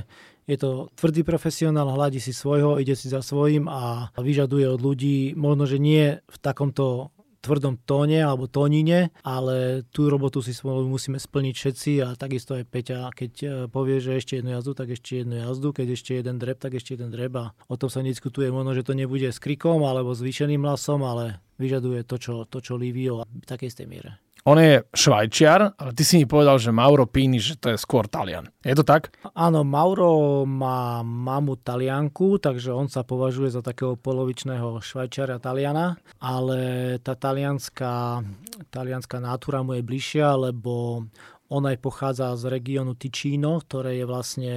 je 0.48 0.56
to 0.56 0.88
tvrdý 0.96 1.28
profesionál, 1.28 1.92
hľadí 1.92 2.24
si 2.24 2.32
svojho, 2.32 2.80
ide 2.80 2.96
si 2.96 3.12
za 3.12 3.20
svojím 3.20 3.68
a 3.68 4.12
vyžaduje 4.16 4.68
od 4.68 4.80
ľudí, 4.80 5.36
možno, 5.36 5.68
že 5.68 5.80
nie 5.80 6.20
v 6.24 6.38
takomto 6.40 7.12
tvrdom 7.44 7.76
tóne 7.84 8.24
alebo 8.24 8.48
tónine, 8.48 9.12
ale 9.20 9.84
tú 9.92 10.08
robotu 10.08 10.40
si 10.40 10.56
musíme 10.64 11.20
splniť 11.20 11.54
všetci 11.54 11.92
a 12.00 12.08
takisto 12.16 12.56
aj 12.56 12.64
Peťa, 12.72 13.12
keď 13.12 13.32
e, 13.44 13.48
povie, 13.68 14.00
že 14.00 14.16
ešte 14.16 14.40
jednu 14.40 14.56
jazdu, 14.56 14.72
tak 14.72 14.96
ešte 14.96 15.28
jednu 15.28 15.44
jazdu, 15.44 15.76
keď 15.76 15.88
ešte 15.92 16.12
jeden 16.16 16.40
dreb, 16.40 16.56
tak 16.56 16.80
ešte 16.80 16.96
jeden 16.96 17.12
dreb 17.12 17.36
a 17.36 17.52
o 17.68 17.76
tom 17.76 17.92
sa 17.92 18.00
nediskutuje. 18.00 18.48
Možno, 18.48 18.72
že 18.72 18.88
to 18.88 18.96
nebude 18.96 19.28
s 19.28 19.44
krikom 19.44 19.84
alebo 19.84 20.16
zvýšeným 20.16 20.64
hlasom, 20.64 21.04
ale 21.04 21.44
vyžaduje 21.60 22.08
to, 22.08 22.16
čo, 22.16 22.34
to, 22.48 22.64
čo 22.64 22.80
Livio 22.80 23.28
v 23.28 23.46
takej 23.46 23.68
istej 23.76 23.88
miere. 23.92 24.23
On 24.44 24.60
je 24.60 24.84
švajčiar, 24.92 25.80
ale 25.80 25.92
ty 25.96 26.04
si 26.04 26.20
mi 26.20 26.28
povedal, 26.28 26.60
že 26.60 26.76
Mauro 26.76 27.08
Pini, 27.08 27.40
že 27.40 27.56
to 27.56 27.72
je 27.72 27.80
skôr 27.80 28.12
Talian. 28.12 28.52
Je 28.60 28.76
to 28.76 28.84
tak? 28.84 29.16
Áno, 29.32 29.64
Mauro 29.64 30.44
má 30.44 31.00
mamu 31.00 31.56
Talianku, 31.64 32.44
takže 32.44 32.76
on 32.76 32.92
sa 32.92 33.08
považuje 33.08 33.56
za 33.56 33.64
takého 33.64 33.96
polovičného 33.96 34.84
švajčiara 34.84 35.40
Taliana, 35.40 35.96
ale 36.20 36.60
tá 37.00 37.16
talianská, 37.16 38.20
talianská 38.68 39.24
nátura 39.24 39.64
mu 39.64 39.80
je 39.80 39.84
bližšia, 39.88 40.36
lebo 40.36 41.08
on 41.48 41.64
aj 41.64 41.78
pochádza 41.80 42.36
z 42.36 42.52
regiónu 42.52 43.00
Ticino, 43.00 43.64
ktoré 43.64 44.00
je 44.02 44.06
vlastne 44.08 44.54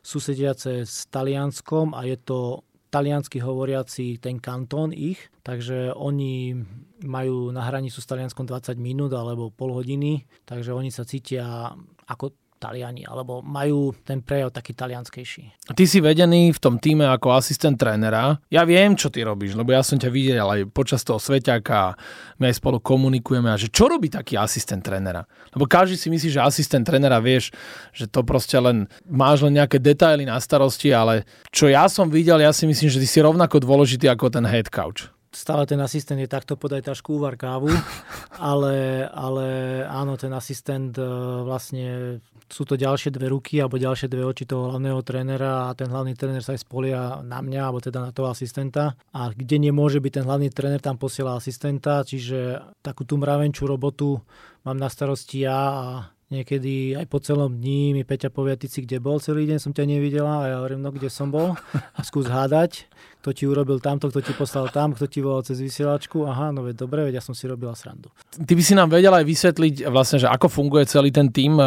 susediace 0.00 0.86
s 0.86 1.10
Talianskom 1.10 1.92
a 1.92 2.06
je 2.06 2.16
to 2.20 2.62
taliansky 2.96 3.44
hovoriaci 3.44 4.16
ten 4.16 4.40
kantón 4.40 4.88
ich, 4.96 5.20
takže 5.44 5.92
oni 5.92 6.56
majú 7.04 7.52
na 7.52 7.68
hranicu 7.68 8.00
s 8.00 8.08
Talianskom 8.08 8.48
20 8.48 8.80
minút 8.80 9.12
alebo 9.12 9.52
pol 9.52 9.76
hodiny, 9.76 10.24
takže 10.48 10.72
oni 10.72 10.88
sa 10.88 11.04
cítia 11.04 11.76
ako 12.08 12.32
Taliani, 12.66 13.06
alebo 13.06 13.46
majú 13.46 13.94
ten 14.02 14.18
prejav 14.18 14.50
taký 14.50 14.74
talianskejší. 14.74 15.70
Ty 15.70 15.84
si 15.86 16.02
vedený 16.02 16.50
v 16.50 16.58
tom 16.58 16.82
týme 16.82 17.06
ako 17.06 17.38
asistent 17.38 17.78
trénera. 17.78 18.42
Ja 18.50 18.66
viem, 18.66 18.98
čo 18.98 19.06
ty 19.06 19.22
robíš, 19.22 19.54
lebo 19.54 19.70
ja 19.70 19.86
som 19.86 19.94
ťa 19.94 20.10
videl 20.10 20.42
aj 20.42 20.66
počas 20.74 21.06
toho 21.06 21.22
sveťaka, 21.22 21.94
my 22.42 22.50
aj 22.50 22.58
spolu 22.58 22.82
komunikujeme 22.82 23.46
a 23.46 23.54
že 23.54 23.70
čo 23.70 23.86
robí 23.86 24.10
taký 24.10 24.34
asistent 24.34 24.82
trénera? 24.82 25.22
Lebo 25.54 25.70
každý 25.70 25.94
si 25.94 26.10
myslí, 26.10 26.34
že 26.34 26.42
asistent 26.42 26.82
trénera 26.82 27.22
vieš, 27.22 27.54
že 27.94 28.10
to 28.10 28.26
proste 28.26 28.58
len 28.58 28.90
máš 29.06 29.46
len 29.46 29.62
nejaké 29.62 29.78
detaily 29.78 30.26
na 30.26 30.42
starosti, 30.42 30.90
ale 30.90 31.22
čo 31.54 31.70
ja 31.70 31.86
som 31.86 32.10
videl, 32.10 32.42
ja 32.42 32.50
si 32.50 32.66
myslím, 32.66 32.90
že 32.90 32.98
ty 32.98 33.06
si 33.06 33.22
rovnako 33.22 33.62
dôležitý 33.62 34.10
ako 34.10 34.34
ten 34.34 34.42
head 34.42 34.68
coach 34.74 35.15
stále 35.36 35.68
ten 35.68 35.76
asistent 35.84 36.16
je 36.16 36.24
takto 36.24 36.56
podaj 36.56 36.80
tašku, 36.88 37.20
uvar 37.20 37.36
kávu, 37.36 37.68
ale, 38.40 39.04
ale 39.12 39.46
áno, 39.84 40.16
ten 40.16 40.32
asistent 40.32 40.96
e, 40.96 41.04
vlastne 41.44 42.18
sú 42.46 42.62
to 42.64 42.78
ďalšie 42.78 43.12
dve 43.12 43.28
ruky 43.28 43.58
alebo 43.60 43.76
ďalšie 43.76 44.08
dve 44.08 44.24
oči 44.24 44.48
toho 44.48 44.72
hlavného 44.72 45.02
trénera 45.04 45.68
a 45.68 45.74
ten 45.76 45.90
hlavný 45.90 46.14
tréner 46.14 46.40
sa 46.40 46.54
aj 46.54 46.62
spolia 46.62 47.20
na 47.20 47.42
mňa 47.42 47.60
alebo 47.60 47.82
teda 47.82 48.00
na 48.00 48.14
toho 48.14 48.30
asistenta. 48.30 48.94
A 49.12 49.34
kde 49.34 49.60
nemôže 49.60 49.98
byť 49.98 50.22
ten 50.22 50.24
hlavný 50.24 50.48
tréner, 50.54 50.78
tam 50.78 50.96
posiela 50.96 51.36
asistenta, 51.36 52.06
čiže 52.06 52.62
takú 52.80 53.02
tú 53.02 53.18
mravenčú 53.18 53.66
robotu 53.66 54.22
mám 54.62 54.78
na 54.78 54.86
starosti 54.86 55.42
ja 55.42 55.58
a 55.58 55.86
niekedy 56.30 56.98
aj 56.98 57.06
po 57.06 57.22
celom 57.22 57.54
dní 57.54 57.94
mi 57.94 58.02
Peťa 58.02 58.34
povie, 58.34 58.58
ty 58.58 58.66
si 58.66 58.82
kde 58.82 58.98
bol 58.98 59.22
celý 59.22 59.46
deň, 59.46 59.58
som 59.62 59.72
ťa 59.72 59.86
nevidela. 59.86 60.42
A 60.42 60.44
ja 60.50 60.56
hovorím, 60.58 60.82
no 60.82 60.90
kde 60.90 61.06
som 61.10 61.30
bol? 61.30 61.54
A 61.94 62.00
skús 62.02 62.26
hádať, 62.26 62.90
kto 63.22 63.30
ti 63.30 63.44
urobil 63.46 63.78
tamto, 63.78 64.10
kto 64.10 64.22
ti 64.22 64.32
poslal 64.34 64.70
tam, 64.70 64.94
kto 64.94 65.06
ti 65.06 65.22
volal 65.22 65.46
cez 65.46 65.62
vysielačku, 65.62 66.26
aha, 66.26 66.50
no 66.50 66.66
veď 66.66 66.86
dobre, 66.86 67.06
veď 67.06 67.18
ja 67.18 67.22
som 67.22 67.34
si 67.34 67.46
robila 67.46 67.74
srandu. 67.78 68.10
Ty 68.34 68.52
by 68.52 68.62
si 68.62 68.74
nám 68.74 68.90
vedel 68.90 69.14
aj 69.14 69.26
vysvetliť 69.26 69.74
vlastne, 69.90 70.22
že 70.22 70.28
ako 70.30 70.50
funguje 70.50 70.86
celý 70.86 71.14
ten 71.14 71.30
tým 71.30 71.58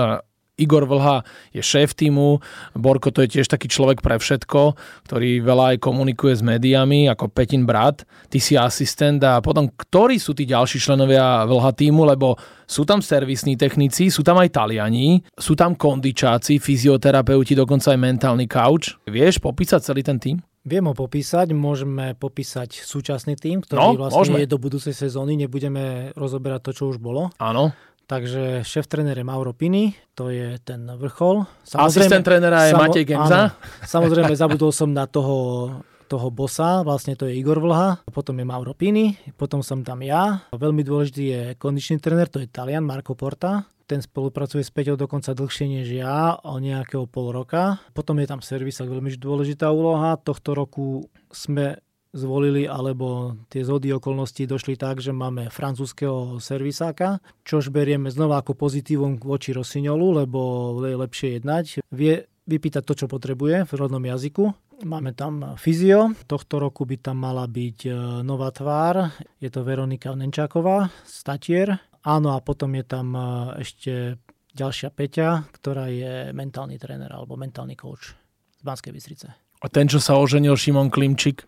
Igor 0.59 0.83
Vlha 0.85 1.23
je 1.55 1.63
šéf 1.63 1.95
týmu, 1.95 2.43
Borko 2.75 3.09
to 3.09 3.23
je 3.23 3.39
tiež 3.39 3.47
taký 3.47 3.71
človek 3.71 4.03
pre 4.03 4.19
všetko, 4.19 4.75
ktorý 5.07 5.39
veľa 5.39 5.75
aj 5.75 5.77
komunikuje 5.79 6.35
s 6.35 6.43
médiami, 6.43 7.07
ako 7.07 7.31
Petin 7.31 7.63
brat, 7.63 8.03
ty 8.27 8.43
si 8.43 8.59
asistent 8.59 9.23
a 9.23 9.39
potom 9.39 9.71
ktorí 9.71 10.19
sú 10.19 10.35
tí 10.35 10.43
ďalší 10.43 10.77
členovia 10.77 11.47
Vlha 11.47 11.71
týmu, 11.71 12.03
lebo 12.03 12.35
sú 12.69 12.85
tam 12.85 13.01
servisní 13.01 13.57
technici, 13.57 14.13
sú 14.13 14.21
tam 14.21 14.37
aj 14.37 14.53
Taliani, 14.53 15.25
sú 15.33 15.57
tam 15.57 15.73
kondičáci, 15.73 16.61
fyzioterapeuti, 16.61 17.57
dokonca 17.57 17.95
aj 17.95 17.99
mentálny 17.99 18.45
couch. 18.45 19.01
Vieš 19.09 19.41
popísať 19.41 19.81
celý 19.89 20.05
ten 20.05 20.21
tým? 20.21 20.37
Viem 20.69 20.91
ho 20.91 20.93
popísať, 20.93 21.55
môžeme 21.55 22.13
popísať 22.19 22.83
súčasný 22.83 23.39
tým, 23.39 23.63
ktorý 23.63 23.95
no, 23.95 24.05
vlastne 24.05 24.21
môžeme. 24.21 24.43
je 24.43 24.51
do 24.51 24.59
budúcej 24.59 24.91
sezóny, 24.91 25.39
nebudeme 25.39 26.11
rozoberať 26.19 26.69
to, 26.69 26.71
čo 26.75 26.83
už 26.91 27.01
bolo. 27.01 27.31
Áno. 27.39 27.71
Takže 28.09 28.65
šéf 28.65 28.89
tréner 28.89 29.13
je 29.13 29.21
Mauro 29.21 29.53
Pini, 29.53 29.93
to 30.17 30.33
je 30.33 30.57
ten 30.65 30.81
vrchol. 30.97 31.45
Asistent 31.77 32.25
trénera 32.25 32.65
je 32.65 32.73
samo, 32.73 32.89
Matej 32.89 33.05
Gemza. 33.05 33.53
Áno, 33.53 33.85
samozrejme 33.85 34.33
zabudol 34.33 34.73
som 34.73 34.89
na 34.89 35.05
toho 35.05 35.69
toho 36.09 36.33
bossa, 36.33 36.81
vlastne 36.81 37.13
to 37.13 37.29
je 37.29 37.37
Igor 37.37 37.61
Vlha, 37.61 38.01
potom 38.09 38.33
je 38.41 38.45
Mauro 38.49 38.73
Pini, 38.73 39.13
potom 39.37 39.61
som 39.61 39.85
tam 39.85 40.01
ja. 40.01 40.41
Veľmi 40.49 40.81
dôležitý 40.81 41.23
je 41.29 41.41
kondičný 41.61 42.01
tréner, 42.01 42.25
to 42.25 42.41
je 42.41 42.49
Talian 42.49 42.81
Marco 42.81 43.13
Porta. 43.13 43.69
Ten 43.85 44.01
spolupracuje 44.01 44.65
s 44.65 44.73
Peťou 44.73 44.97
dokonca 44.97 45.37
dlhšie 45.37 45.69
než 45.69 45.93
ja, 45.93 46.33
o 46.41 46.57
nejakého 46.57 47.05
pol 47.05 47.29
roka. 47.29 47.77
Potom 47.93 48.17
je 48.17 48.25
tam 48.25 48.41
servis, 48.41 48.81
veľmi 48.81 49.13
dôležitá 49.21 49.69
úloha. 49.69 50.17
Tohto 50.17 50.57
roku 50.57 51.05
sme 51.29 51.77
zvolili, 52.13 52.65
alebo 52.65 53.37
tie 53.53 53.61
zhody 53.61 53.93
okolností 53.93 54.49
došli 54.49 54.75
tak, 54.75 54.97
že 55.01 55.13
máme 55.13 55.53
francúzského 55.53 56.41
servisáka, 56.41 57.21
čož 57.45 57.69
berieme 57.69 58.09
znova 58.09 58.41
ako 58.41 58.57
pozitívum 58.57 59.21
voči 59.21 59.53
Rosignolu, 59.53 60.25
lebo 60.25 60.39
je 60.81 60.97
lepšie 60.97 61.29
jednať. 61.37 61.85
Vie 61.93 62.25
vypýtať 62.49 62.81
to, 62.81 62.93
čo 62.97 63.05
potrebuje 63.05 63.69
v 63.69 63.73
rodnom 63.77 64.01
jazyku. 64.01 64.49
Máme 64.81 65.13
tam 65.13 65.59
fyzio. 65.59 66.17
Tohto 66.25 66.57
roku 66.57 66.87
by 66.87 66.97
tam 66.97 67.21
mala 67.21 67.45
byť 67.45 67.79
e, 67.85 67.91
nová 68.25 68.49
tvár. 68.49 69.11
Je 69.37 69.51
to 69.51 69.61
Veronika 69.61 70.15
Nenčáková, 70.15 70.89
statier. 71.03 71.77
Áno, 72.01 72.33
a 72.33 72.39
potom 72.39 72.73
je 72.73 72.85
tam 72.87 73.11
e, 73.11 73.21
ešte 73.59 74.17
ďalšia 74.55 74.89
Peťa, 74.89 75.51
ktorá 75.51 75.91
je 75.91 76.31
mentálny 76.33 76.79
tréner 76.81 77.11
alebo 77.11 77.37
mentálny 77.37 77.75
coach 77.77 78.15
z 78.57 78.63
Banskej 78.65 78.95
Bystrice. 78.95 79.27
A 79.59 79.67
ten, 79.67 79.91
čo 79.91 79.99
sa 79.99 80.15
oženil, 80.15 80.55
Šimon 80.55 80.87
Klimčík? 80.87 81.43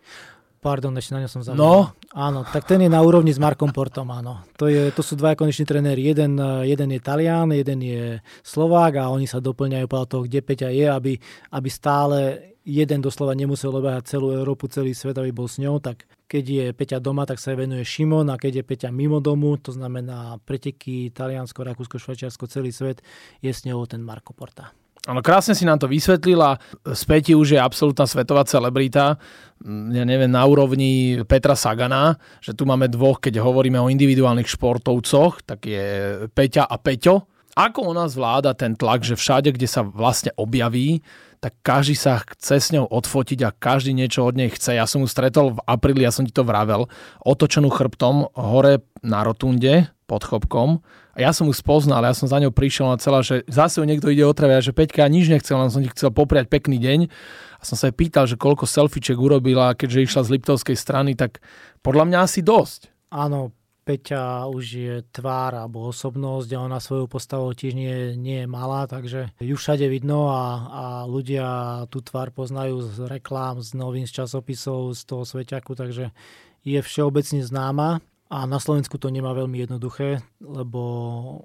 Pardon, 0.62 0.94
ešte 0.94 1.18
na 1.18 1.26
ňo 1.26 1.30
som 1.30 1.42
zabudol. 1.42 1.58
No? 1.58 1.74
Áno, 2.14 2.46
tak 2.46 2.70
ten 2.70 2.78
je 2.78 2.86
na 2.86 3.02
úrovni 3.02 3.34
s 3.34 3.42
Markom 3.42 3.74
Portom, 3.74 4.06
áno. 4.14 4.46
To, 4.62 4.70
je, 4.70 4.94
to 4.94 5.02
sú 5.02 5.18
dva 5.18 5.34
konečný 5.34 5.66
tréneri. 5.66 6.06
Jeden, 6.06 6.38
jeden 6.62 6.88
je 6.94 7.00
Talian, 7.02 7.50
jeden 7.50 7.82
je 7.82 8.22
Slovák 8.46 9.02
a 9.02 9.10
oni 9.10 9.26
sa 9.26 9.42
doplňajú 9.42 9.90
podľa 9.90 10.06
toho, 10.06 10.22
kde 10.22 10.38
Peťa 10.38 10.70
je, 10.70 10.86
aby, 10.86 11.12
aby 11.50 11.66
stále 11.66 12.18
jeden 12.62 13.02
doslova 13.02 13.34
nemusel 13.34 13.74
obehať 13.74 14.14
celú 14.14 14.30
Európu, 14.30 14.70
celý 14.70 14.94
svet, 14.94 15.18
aby 15.18 15.34
bol 15.34 15.50
s 15.50 15.58
ňou, 15.58 15.82
tak 15.82 16.06
keď 16.30 16.44
je 16.46 16.66
Peťa 16.70 17.02
doma, 17.02 17.26
tak 17.26 17.42
sa 17.42 17.58
venuje 17.58 17.82
Šimon 17.82 18.30
a 18.30 18.38
keď 18.38 18.62
je 18.62 18.64
Peťa 18.64 18.88
mimo 18.94 19.18
domu, 19.18 19.58
to 19.58 19.74
znamená 19.74 20.38
preteky 20.46 21.10
Taliansko, 21.10 21.58
Rakúsko, 21.66 21.98
Švajčiarsko, 21.98 22.46
celý 22.46 22.70
svet, 22.70 23.02
je 23.42 23.50
s 23.50 23.66
ňou 23.66 23.82
ten 23.90 23.98
Marko 23.98 24.30
Porta. 24.30 24.70
Áno, 25.02 25.18
krásne 25.18 25.58
si 25.58 25.66
nám 25.66 25.82
to 25.82 25.90
vysvetlila. 25.90 26.62
Späti 26.94 27.34
už 27.34 27.58
je 27.58 27.58
absolútna 27.58 28.06
svetová 28.06 28.46
celebrita. 28.46 29.18
Mm, 29.58 29.90
ja 29.98 30.04
neviem, 30.06 30.30
na 30.30 30.46
úrovni 30.46 31.18
Petra 31.26 31.58
Sagana, 31.58 32.14
že 32.38 32.54
tu 32.54 32.62
máme 32.62 32.86
dvoch, 32.86 33.18
keď 33.18 33.42
hovoríme 33.42 33.82
o 33.82 33.90
individuálnych 33.90 34.46
športovcoch, 34.46 35.42
tak 35.42 35.66
je 35.66 35.86
Peťa 36.30 36.70
a 36.70 36.78
Peťo. 36.78 37.26
Ako 37.58 37.90
u 37.90 37.92
nás 37.98 38.14
vláda 38.14 38.54
ten 38.54 38.78
tlak, 38.78 39.02
že 39.02 39.18
všade, 39.18 39.50
kde 39.50 39.66
sa 39.66 39.82
vlastne 39.82 40.30
objaví, 40.38 41.02
tak 41.42 41.58
každý 41.66 41.98
sa 41.98 42.22
chce 42.22 42.62
s 42.62 42.70
ňou 42.70 42.86
odfotiť 42.86 43.42
a 43.42 43.50
každý 43.50 43.98
niečo 43.98 44.22
od 44.22 44.38
nej 44.38 44.54
chce. 44.54 44.78
Ja 44.78 44.86
som 44.86 45.02
ju 45.02 45.10
stretol 45.10 45.58
v 45.58 45.64
apríli, 45.66 46.06
ja 46.06 46.14
som 46.14 46.22
ti 46.22 46.30
to 46.30 46.46
vravel, 46.46 46.86
otočenú 47.26 47.74
chrbtom 47.74 48.30
hore 48.38 48.86
na 49.02 49.26
rotunde 49.26 49.90
pod 50.06 50.22
chopkom 50.22 50.78
a 51.12 51.18
ja 51.20 51.30
som 51.36 51.44
ju 51.44 51.52
spoznal, 51.52 52.00
ja 52.08 52.16
som 52.16 52.24
za 52.24 52.40
ňou 52.40 52.48
prišiel 52.48 52.88
na 52.88 52.96
celá, 52.96 53.20
že 53.20 53.44
zase 53.44 53.80
ju 53.80 53.84
niekto 53.84 54.08
ide 54.08 54.24
otravia, 54.24 54.64
že 54.64 54.72
Peťka, 54.72 55.04
nič 55.12 55.28
nechcel, 55.28 55.60
len 55.60 55.68
som 55.68 55.84
ti 55.84 55.92
chcel 55.92 56.08
popriať 56.08 56.48
pekný 56.48 56.80
deň. 56.80 57.12
A 57.60 57.62
som 57.62 57.76
sa 57.76 57.92
jej 57.92 57.96
pýtal, 57.96 58.24
že 58.24 58.40
koľko 58.40 58.64
selfieček 58.64 59.20
urobila, 59.20 59.76
keďže 59.76 60.08
išla 60.08 60.22
z 60.24 60.32
Liptovskej 60.34 60.74
strany, 60.74 61.12
tak 61.12 61.44
podľa 61.84 62.08
mňa 62.08 62.18
asi 62.24 62.40
dosť. 62.40 63.12
Áno, 63.12 63.52
Peťa 63.82 64.46
už 64.46 64.64
je 64.78 64.94
tvár 65.10 65.58
alebo 65.58 65.90
osobnosť 65.90 66.48
a 66.54 66.62
ona 66.62 66.78
svojou 66.78 67.10
postavou 67.10 67.50
tiež 67.50 67.74
nie, 67.74 68.14
nie 68.14 68.46
je 68.46 68.48
malá, 68.48 68.86
takže 68.86 69.34
ju 69.42 69.58
všade 69.58 69.90
vidno 69.90 70.30
a, 70.30 70.42
a 70.70 70.84
ľudia 71.10 71.46
tú 71.90 71.98
tvár 71.98 72.30
poznajú 72.30 72.78
z 72.86 73.10
reklám, 73.10 73.58
z 73.58 73.74
novín, 73.74 74.06
z 74.06 74.22
časopisov, 74.22 74.94
z 74.94 75.02
toho 75.02 75.26
sveťaku, 75.26 75.74
takže 75.74 76.14
je 76.62 76.78
všeobecne 76.78 77.42
známa. 77.42 77.98
A 78.32 78.48
na 78.48 78.56
Slovensku 78.56 78.96
to 78.96 79.12
nemá 79.12 79.36
veľmi 79.36 79.60
jednoduché, 79.60 80.24
lebo 80.40 80.80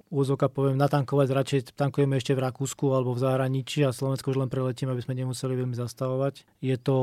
úzoka 0.07 0.47
poviem, 0.47 0.79
natankovať 0.79 1.27
radšej 1.35 1.59
tankujeme 1.75 2.15
ešte 2.15 2.31
v 2.31 2.47
Rakúsku 2.47 2.95
alebo 2.95 3.11
v 3.11 3.27
zahraničí 3.27 3.83
a 3.83 3.91
Slovensko 3.91 4.31
už 4.31 4.39
len 4.39 4.47
preletíme, 4.47 4.95
aby 4.95 5.03
sme 5.03 5.19
nemuseli 5.19 5.51
veľmi 5.59 5.75
zastavovať. 5.75 6.47
Je 6.63 6.79
to 6.79 6.97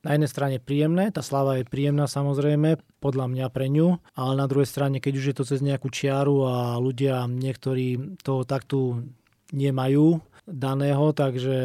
na 0.00 0.16
jednej 0.16 0.32
strane 0.32 0.56
príjemné, 0.64 1.12
tá 1.12 1.20
sláva 1.20 1.60
je 1.60 1.68
príjemná 1.68 2.08
samozrejme, 2.08 2.80
podľa 3.04 3.26
mňa 3.28 3.46
pre 3.52 3.68
ňu, 3.68 4.00
ale 4.16 4.32
na 4.32 4.48
druhej 4.48 4.66
strane, 4.66 4.96
keď 4.96 5.12
už 5.20 5.26
je 5.28 5.36
to 5.36 5.44
cez 5.44 5.60
nejakú 5.60 5.92
čiaru 5.92 6.48
a 6.48 6.56
ľudia 6.80 7.28
niektorí 7.28 8.16
toho 8.24 8.48
taktu 8.48 9.12
nemajú 9.52 10.24
daného, 10.48 11.14
takže 11.14 11.56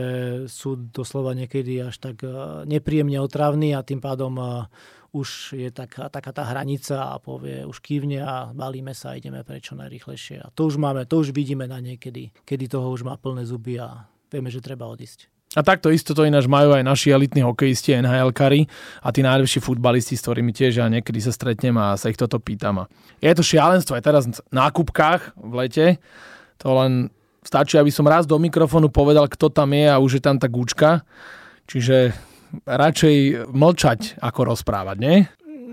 sú 0.52 0.78
doslova 0.78 1.34
niekedy 1.34 1.82
až 1.82 1.96
tak 1.98 2.22
eh, 2.22 2.68
nepríjemne 2.70 3.18
otravní 3.24 3.74
a 3.74 3.82
tým 3.82 4.04
pádom 4.04 4.36
eh, 4.38 4.48
už 5.18 5.58
je 5.58 5.70
taká, 5.74 6.14
taká 6.14 6.30
tá 6.30 6.46
hranica 6.46 7.10
a 7.10 7.18
povie, 7.18 7.66
už 7.66 7.82
kývne 7.82 8.22
a 8.22 8.54
balíme 8.54 8.94
sa 8.94 9.14
a 9.14 9.18
ideme 9.18 9.42
prečo 9.42 9.74
najrychlejšie. 9.74 10.46
A 10.46 10.54
to 10.54 10.70
už 10.70 10.78
máme, 10.78 11.10
to 11.10 11.26
už 11.26 11.34
vidíme 11.34 11.66
na 11.66 11.82
niekedy, 11.82 12.30
kedy 12.46 12.70
toho 12.70 12.94
už 12.94 13.02
má 13.02 13.18
plné 13.18 13.50
zuby 13.50 13.82
a 13.82 14.06
vieme, 14.30 14.54
že 14.54 14.62
treba 14.62 14.86
odísť. 14.86 15.26
A 15.56 15.64
takto 15.64 15.90
isto 15.90 16.12
to 16.12 16.28
ináč 16.28 16.46
majú 16.46 16.76
aj 16.76 16.84
naši 16.84 17.16
elitní 17.16 17.42
hokejisti, 17.42 17.96
nhl 18.04 18.36
kari 18.36 18.68
a 19.00 19.10
tí 19.16 19.24
najlepší 19.24 19.64
futbalisti, 19.64 20.20
s 20.20 20.22
ktorými 20.28 20.52
tiež 20.52 20.84
ja 20.84 20.92
niekedy 20.92 21.24
sa 21.24 21.32
stretnem 21.32 21.74
a 21.80 21.96
sa 21.96 22.12
ich 22.12 22.20
toto 22.20 22.38
pýtam. 22.38 22.86
Je 23.24 23.32
to 23.32 23.42
šialenstvo 23.42 23.96
aj 23.96 24.04
teraz 24.04 24.24
na 24.28 24.68
nákupkách 24.68 25.40
v 25.40 25.54
lete. 25.56 25.86
To 26.62 26.76
len 26.78 27.10
stačí, 27.48 27.80
aby 27.80 27.90
som 27.90 28.04
raz 28.06 28.28
do 28.28 28.36
mikrofónu 28.36 28.92
povedal, 28.92 29.32
kto 29.32 29.48
tam 29.48 29.72
je 29.72 29.88
a 29.88 29.98
už 30.04 30.20
je 30.20 30.22
tam 30.22 30.36
tá 30.36 30.52
gúčka. 30.52 31.08
Čiže 31.66 32.12
radšej 32.66 33.50
mlčať, 33.52 34.20
ako 34.20 34.54
rozprávať, 34.56 34.98
nie? 35.00 35.18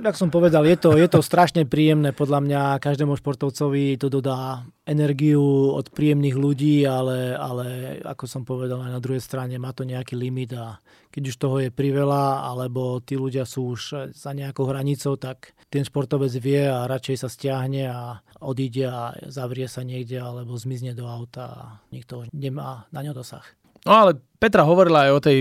Jak 0.04 0.20
som 0.20 0.28
povedal, 0.28 0.68
je 0.68 0.76
to, 0.76 1.00
je 1.00 1.08
to 1.08 1.24
strašne 1.24 1.64
príjemné. 1.64 2.12
Podľa 2.12 2.44
mňa 2.44 2.62
každému 2.76 3.16
športovcovi 3.16 3.96
to 3.96 4.12
dodá 4.12 4.60
energiu 4.84 5.40
od 5.72 5.88
príjemných 5.88 6.36
ľudí, 6.36 6.84
ale, 6.84 7.32
ale 7.32 7.96
ako 8.04 8.24
som 8.28 8.44
povedal, 8.44 8.84
aj 8.84 8.92
na 8.92 9.00
druhej 9.00 9.24
strane 9.24 9.56
má 9.56 9.72
to 9.72 9.88
nejaký 9.88 10.12
limit 10.12 10.52
a 10.60 10.76
keď 11.08 11.22
už 11.32 11.36
toho 11.40 11.56
je 11.56 11.70
priveľa, 11.72 12.44
alebo 12.52 13.00
tí 13.00 13.16
ľudia 13.16 13.48
sú 13.48 13.72
už 13.72 14.12
za 14.12 14.30
nejakou 14.36 14.68
hranicou, 14.68 15.16
tak 15.16 15.56
ten 15.72 15.88
športovec 15.88 16.36
vie 16.36 16.68
a 16.68 16.84
radšej 16.84 17.24
sa 17.24 17.32
stiahne 17.32 17.88
a 17.88 18.20
odíde 18.44 18.84
a 18.84 19.16
zavrie 19.32 19.72
sa 19.72 19.80
niekde 19.88 20.20
alebo 20.20 20.52
zmizne 20.52 20.92
do 20.92 21.08
auta 21.08 21.44
a 21.48 21.62
nikto 21.96 22.28
nemá 22.36 22.84
na 22.92 23.00
ňo 23.00 23.16
dosah. 23.16 23.46
No 23.88 24.04
ale 24.04 24.20
Petra 24.36 24.68
hovorila 24.68 25.08
aj 25.08 25.12
o 25.16 25.24
tej 25.24 25.38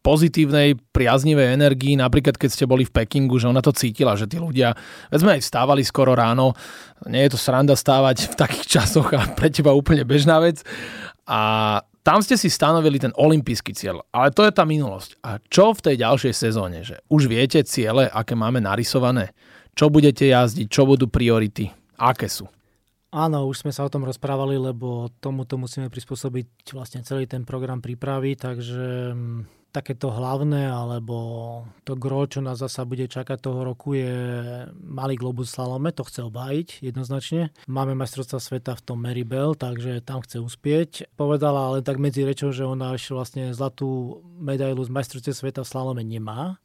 pozitívnej, 0.00 0.80
priaznivej 0.96 1.54
energii, 1.54 1.94
napríklad 1.96 2.40
keď 2.40 2.50
ste 2.50 2.64
boli 2.64 2.88
v 2.88 2.92
Pekingu, 2.92 3.36
že 3.36 3.48
ona 3.48 3.60
to 3.60 3.72
cítila, 3.72 4.16
že 4.16 4.24
tí 4.24 4.40
ľudia, 4.40 4.72
veď 5.12 5.18
sme 5.20 5.34
aj 5.36 5.42
vstávali 5.44 5.82
skoro 5.84 6.16
ráno, 6.16 6.56
nie 7.08 7.24
je 7.28 7.36
to 7.36 7.38
sranda 7.38 7.76
stávať 7.76 8.32
v 8.32 8.34
takých 8.40 8.66
časoch 8.80 9.12
a 9.12 9.28
pre 9.36 9.52
teba 9.52 9.76
úplne 9.76 10.08
bežná 10.08 10.40
vec. 10.40 10.64
A 11.28 11.78
tam 12.00 12.24
ste 12.24 12.40
si 12.40 12.48
stanovili 12.48 12.96
ten 12.96 13.12
olimpijský 13.12 13.76
cieľ, 13.76 14.00
ale 14.08 14.32
to 14.32 14.42
je 14.48 14.52
tá 14.56 14.64
minulosť. 14.64 15.20
A 15.20 15.36
čo 15.52 15.76
v 15.76 15.84
tej 15.84 15.96
ďalšej 16.00 16.32
sezóne? 16.32 16.80
Že 16.80 16.96
už 17.12 17.22
viete 17.28 17.60
ciele, 17.62 18.08
aké 18.08 18.32
máme 18.32 18.58
narysované? 18.64 19.36
čo 19.74 19.88
budete 19.88 20.28
jazdiť, 20.28 20.66
čo 20.68 20.86
budú 20.86 21.06
priority, 21.08 21.70
aké 21.96 22.28
sú? 22.28 22.44
Áno, 23.10 23.50
už 23.50 23.66
sme 23.66 23.74
sa 23.74 23.82
o 23.82 23.90
tom 23.90 24.06
rozprávali, 24.06 24.54
lebo 24.54 25.10
tomuto 25.18 25.58
musíme 25.58 25.90
prispôsobiť 25.90 26.70
vlastne 26.76 27.02
celý 27.02 27.26
ten 27.26 27.42
program 27.42 27.82
prípravy, 27.82 28.38
takže 28.38 29.16
mm, 29.16 29.59
takéto 29.70 30.10
hlavné, 30.10 30.66
alebo 30.66 31.16
to 31.86 31.94
gro, 31.94 32.26
čo 32.26 32.42
nás 32.42 32.58
zasa 32.58 32.82
bude 32.82 33.06
čakať 33.06 33.38
toho 33.38 33.62
roku 33.62 33.94
je 33.94 34.12
malý 34.82 35.14
globus 35.14 35.54
slalome, 35.54 35.94
to 35.94 36.02
chce 36.04 36.26
obájiť 36.26 36.68
jednoznačne. 36.82 37.54
Máme 37.70 37.94
majstrovstva 37.94 38.38
sveta 38.42 38.72
v 38.76 38.84
tom 38.84 38.98
Maribel, 38.98 39.54
takže 39.54 40.02
tam 40.02 40.20
chce 40.26 40.42
uspieť. 40.42 40.90
Povedala 41.14 41.72
ale 41.72 41.78
tak 41.86 42.02
medzi 42.02 42.26
rečou, 42.26 42.50
že 42.50 42.66
ona 42.66 42.94
ešte 42.94 43.14
vlastne 43.14 43.44
zlatú 43.54 44.20
medailu 44.36 44.82
z 44.82 44.90
majstrovstva 44.90 45.32
sveta 45.32 45.60
v 45.62 45.70
slalome 45.70 46.02
nemá 46.02 46.58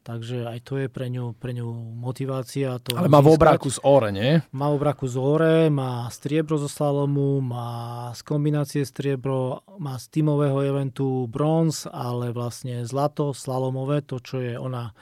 Takže 0.00 0.48
aj 0.48 0.58
to 0.64 0.80
je 0.80 0.88
pre 0.88 1.12
ňu, 1.12 1.36
pre 1.36 1.52
ňu 1.52 1.68
motivácia. 1.92 2.80
To 2.88 2.96
Ale 2.96 3.12
má 3.12 3.20
v 3.20 3.36
obraku 3.36 3.68
z 3.68 3.84
ore, 3.84 4.08
nie? 4.08 4.40
Má 4.48 4.72
v 4.72 4.80
obraku 4.80 5.04
z 5.04 5.20
ore, 5.20 5.68
má 5.68 6.08
striebro 6.08 6.56
zo 6.56 6.72
slalomu, 6.72 7.44
má 7.44 8.08
z 8.16 8.24
kombinácie 8.24 8.80
striebro, 8.88 9.60
má 9.76 10.00
z 10.00 10.08
tímového 10.08 10.64
eventu 10.64 11.28
bronz, 11.28 11.84
ale 11.84 12.32
vlastne 12.32 12.80
zlato, 12.88 13.36
slalomové, 13.36 14.00
to 14.00 14.24
čo 14.24 14.40
je 14.40 14.56
ona 14.56 14.96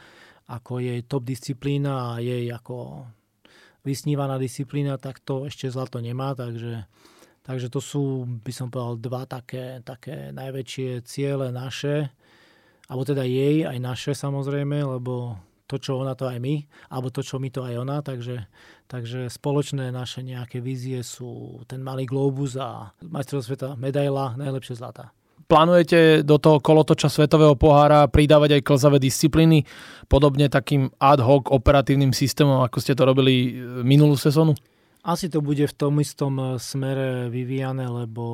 ako 0.51 0.83
jej 0.83 0.99
top 1.07 1.23
disciplína 1.23 2.19
a 2.19 2.25
jej 2.25 2.51
ako 2.51 3.07
vysnívaná 3.87 4.35
disciplína, 4.35 4.99
tak 4.99 5.23
to 5.23 5.47
ešte 5.47 5.71
zlato 5.71 6.03
nemá, 6.03 6.35
takže, 6.35 6.91
takže 7.47 7.71
to 7.71 7.79
sú, 7.79 8.27
by 8.43 8.51
som 8.51 8.67
povedal, 8.67 8.99
dva 8.99 9.23
také, 9.31 9.79
také 9.87 10.35
najväčšie 10.35 11.07
ciele 11.07 11.55
naše 11.55 12.11
alebo 12.89 13.03
teda 13.05 13.23
jej, 13.23 13.69
aj 13.69 13.79
naše 13.79 14.13
samozrejme, 14.17 14.81
lebo 14.99 15.37
to, 15.69 15.77
čo 15.77 16.01
ona, 16.01 16.17
to 16.17 16.25
aj 16.25 16.41
my, 16.41 16.65
alebo 16.89 17.13
to, 17.13 17.21
čo 17.21 17.37
my, 17.37 17.53
to 17.53 17.61
aj 17.61 17.75
ona, 17.77 18.01
takže, 18.01 18.49
takže 18.89 19.29
spoločné 19.29 19.93
naše 19.93 20.25
nejaké 20.25 20.65
vízie 20.65 21.05
sú 21.05 21.61
ten 21.69 21.85
malý 21.85 22.09
globus 22.09 22.57
a 22.57 22.97
majstrov 23.05 23.45
sveta 23.45 23.77
medaila, 23.77 24.33
najlepšie 24.41 24.81
zlata. 24.81 25.13
Plánujete 25.49 26.25
do 26.25 26.37
toho 26.37 26.61
kolotoča 26.61 27.09
Svetového 27.09 27.57
pohára 27.57 28.09
pridávať 28.09 28.61
aj 28.61 28.67
klzavé 28.69 28.97
disciplíny, 29.01 29.65
podobne 30.09 30.49
takým 30.49 30.93
ad 31.01 31.21
hoc 31.21 31.49
operatívnym 31.53 32.13
systémom, 32.17 32.65
ako 32.65 32.81
ste 32.81 32.97
to 32.97 33.05
robili 33.05 33.57
minulú 33.85 34.17
sezónu? 34.17 34.57
Asi 35.07 35.31
to 35.31 35.39
bude 35.39 35.63
v 35.63 35.75
tom 35.79 36.03
istom 36.03 36.35
eh, 36.39 36.47
smere 36.59 37.31
vyvíjane, 37.31 37.87
lebo 37.87 38.25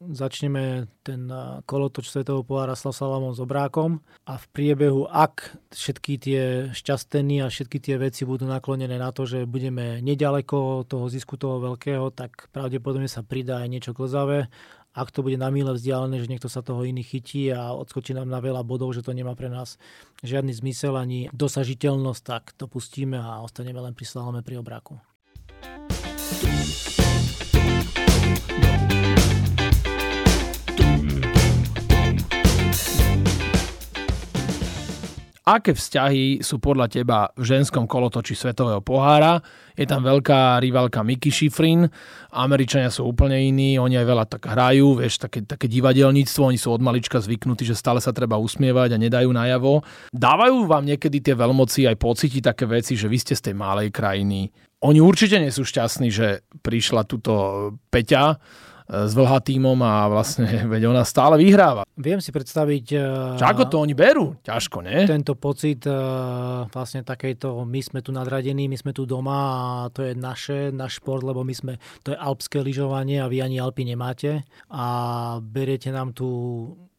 začneme 0.00 0.88
ten 1.04 1.28
eh, 1.28 1.60
kolotoč 1.68 2.08
Svetového 2.08 2.44
pohára 2.46 2.72
s 2.72 2.88
Salamom 2.88 3.36
s 3.36 3.40
obrákom 3.40 4.00
a 4.24 4.40
v 4.40 4.46
priebehu, 4.50 5.04
ak 5.06 5.60
všetky 5.70 6.12
tie 6.16 6.42
šťastení 6.72 7.44
a 7.44 7.52
všetky 7.52 7.78
tie 7.78 8.00
veci 8.00 8.24
budú 8.24 8.48
naklonené 8.48 8.96
na 8.96 9.12
to, 9.12 9.28
že 9.28 9.44
budeme 9.44 10.00
nedaleko 10.00 10.88
toho 10.88 11.06
zisku 11.12 11.36
toho 11.36 11.60
veľkého, 11.60 12.08
tak 12.16 12.48
pravdepodobne 12.50 13.08
sa 13.08 13.20
pridá 13.20 13.60
aj 13.60 13.68
niečo 13.68 13.92
klzavé 13.92 14.48
ak 14.90 15.14
to 15.14 15.22
bude 15.22 15.38
na 15.38 15.54
míle 15.54 15.70
vzdialené, 15.70 16.18
že 16.18 16.26
niekto 16.26 16.50
sa 16.50 16.66
toho 16.66 16.82
iný 16.82 17.06
chytí 17.06 17.54
a 17.54 17.70
odskočí 17.78 18.10
nám 18.10 18.26
na 18.26 18.42
veľa 18.42 18.66
bodov, 18.66 18.90
že 18.90 19.06
to 19.06 19.14
nemá 19.14 19.38
pre 19.38 19.46
nás 19.46 19.78
žiadny 20.26 20.50
zmysel 20.50 20.98
ani 20.98 21.30
dosažiteľnosť, 21.30 22.22
tak 22.26 22.50
to 22.58 22.66
pustíme 22.66 23.14
a 23.14 23.38
ostaneme 23.38 23.78
len 23.78 23.94
pri 23.94 24.06
slalome 24.06 24.42
pri 24.42 24.58
obráku. 24.58 24.98
Aké 35.50 35.74
vzťahy 35.74 36.46
sú 36.46 36.62
podľa 36.62 36.86
teba 36.86 37.26
v 37.34 37.42
ženskom 37.42 37.90
kolotoči 37.90 38.38
Svetového 38.38 38.78
pohára? 38.86 39.42
Je 39.74 39.82
tam 39.82 40.06
veľká 40.06 40.62
rivalka 40.62 41.02
Miki 41.02 41.34
Schifrin, 41.34 41.90
Američania 42.30 42.86
sú 42.86 43.10
úplne 43.10 43.34
iní, 43.34 43.74
oni 43.74 43.98
aj 43.98 44.06
veľa 44.06 44.24
tak 44.30 44.46
hrajú, 44.46 45.02
vieš, 45.02 45.18
také, 45.18 45.42
také 45.42 45.66
divadelníctvo, 45.66 46.54
oni 46.54 46.54
sú 46.54 46.70
od 46.70 46.78
malička 46.78 47.18
zvyknutí, 47.18 47.66
že 47.66 47.74
stále 47.74 47.98
sa 47.98 48.14
treba 48.14 48.38
usmievať 48.38 48.94
a 48.94 49.02
nedajú 49.02 49.26
najavo. 49.34 49.82
Dávajú 50.14 50.70
vám 50.70 50.86
niekedy 50.86 51.18
tie 51.18 51.34
veľmoci 51.34 51.90
aj 51.90 51.98
pocítiť 51.98 52.54
také 52.54 52.70
veci, 52.70 52.94
že 52.94 53.10
vy 53.10 53.18
ste 53.18 53.34
z 53.34 53.50
tej 53.50 53.54
malej 53.58 53.90
krajiny. 53.90 54.69
Oni 54.80 54.98
určite 55.00 55.36
nie 55.36 55.52
sú 55.52 55.64
šťastní, 55.64 56.08
že 56.08 56.40
prišla 56.64 57.04
túto 57.04 57.32
Peťa, 57.92 58.40
s 58.90 59.14
Vlha 59.14 59.38
týmom 59.38 59.78
a 59.86 60.10
vlastne 60.10 60.46
veď 60.72 60.90
ona 60.90 61.06
stále 61.06 61.38
vyhráva. 61.38 61.86
Viem 61.94 62.18
si 62.18 62.34
predstaviť... 62.34 62.84
Čo 63.38 63.46
ako 63.46 63.62
to 63.70 63.76
oni 63.78 63.94
berú? 63.94 64.34
Ťažko, 64.42 64.82
nie? 64.82 65.06
Tento 65.06 65.38
pocit 65.38 65.86
eh, 65.86 65.94
vlastne 66.66 67.06
takejto, 67.06 67.62
my 67.62 67.80
sme 67.80 68.02
tu 68.02 68.10
nadradení, 68.10 68.66
my 68.66 68.74
sme 68.74 68.90
tu 68.90 69.06
doma 69.06 69.38
a 69.86 69.92
to 69.94 70.02
je 70.02 70.12
naše, 70.18 70.74
náš 70.74 70.98
šport, 70.98 71.22
lebo 71.22 71.46
my 71.46 71.54
sme, 71.54 71.72
to 72.02 72.10
je 72.10 72.18
alpské 72.18 72.58
lyžovanie 72.58 73.22
a 73.22 73.30
vy 73.30 73.46
ani 73.46 73.62
Alpy 73.62 73.86
nemáte 73.86 74.42
a 74.66 74.86
beriete 75.38 75.94
nám 75.94 76.10
tu 76.10 76.26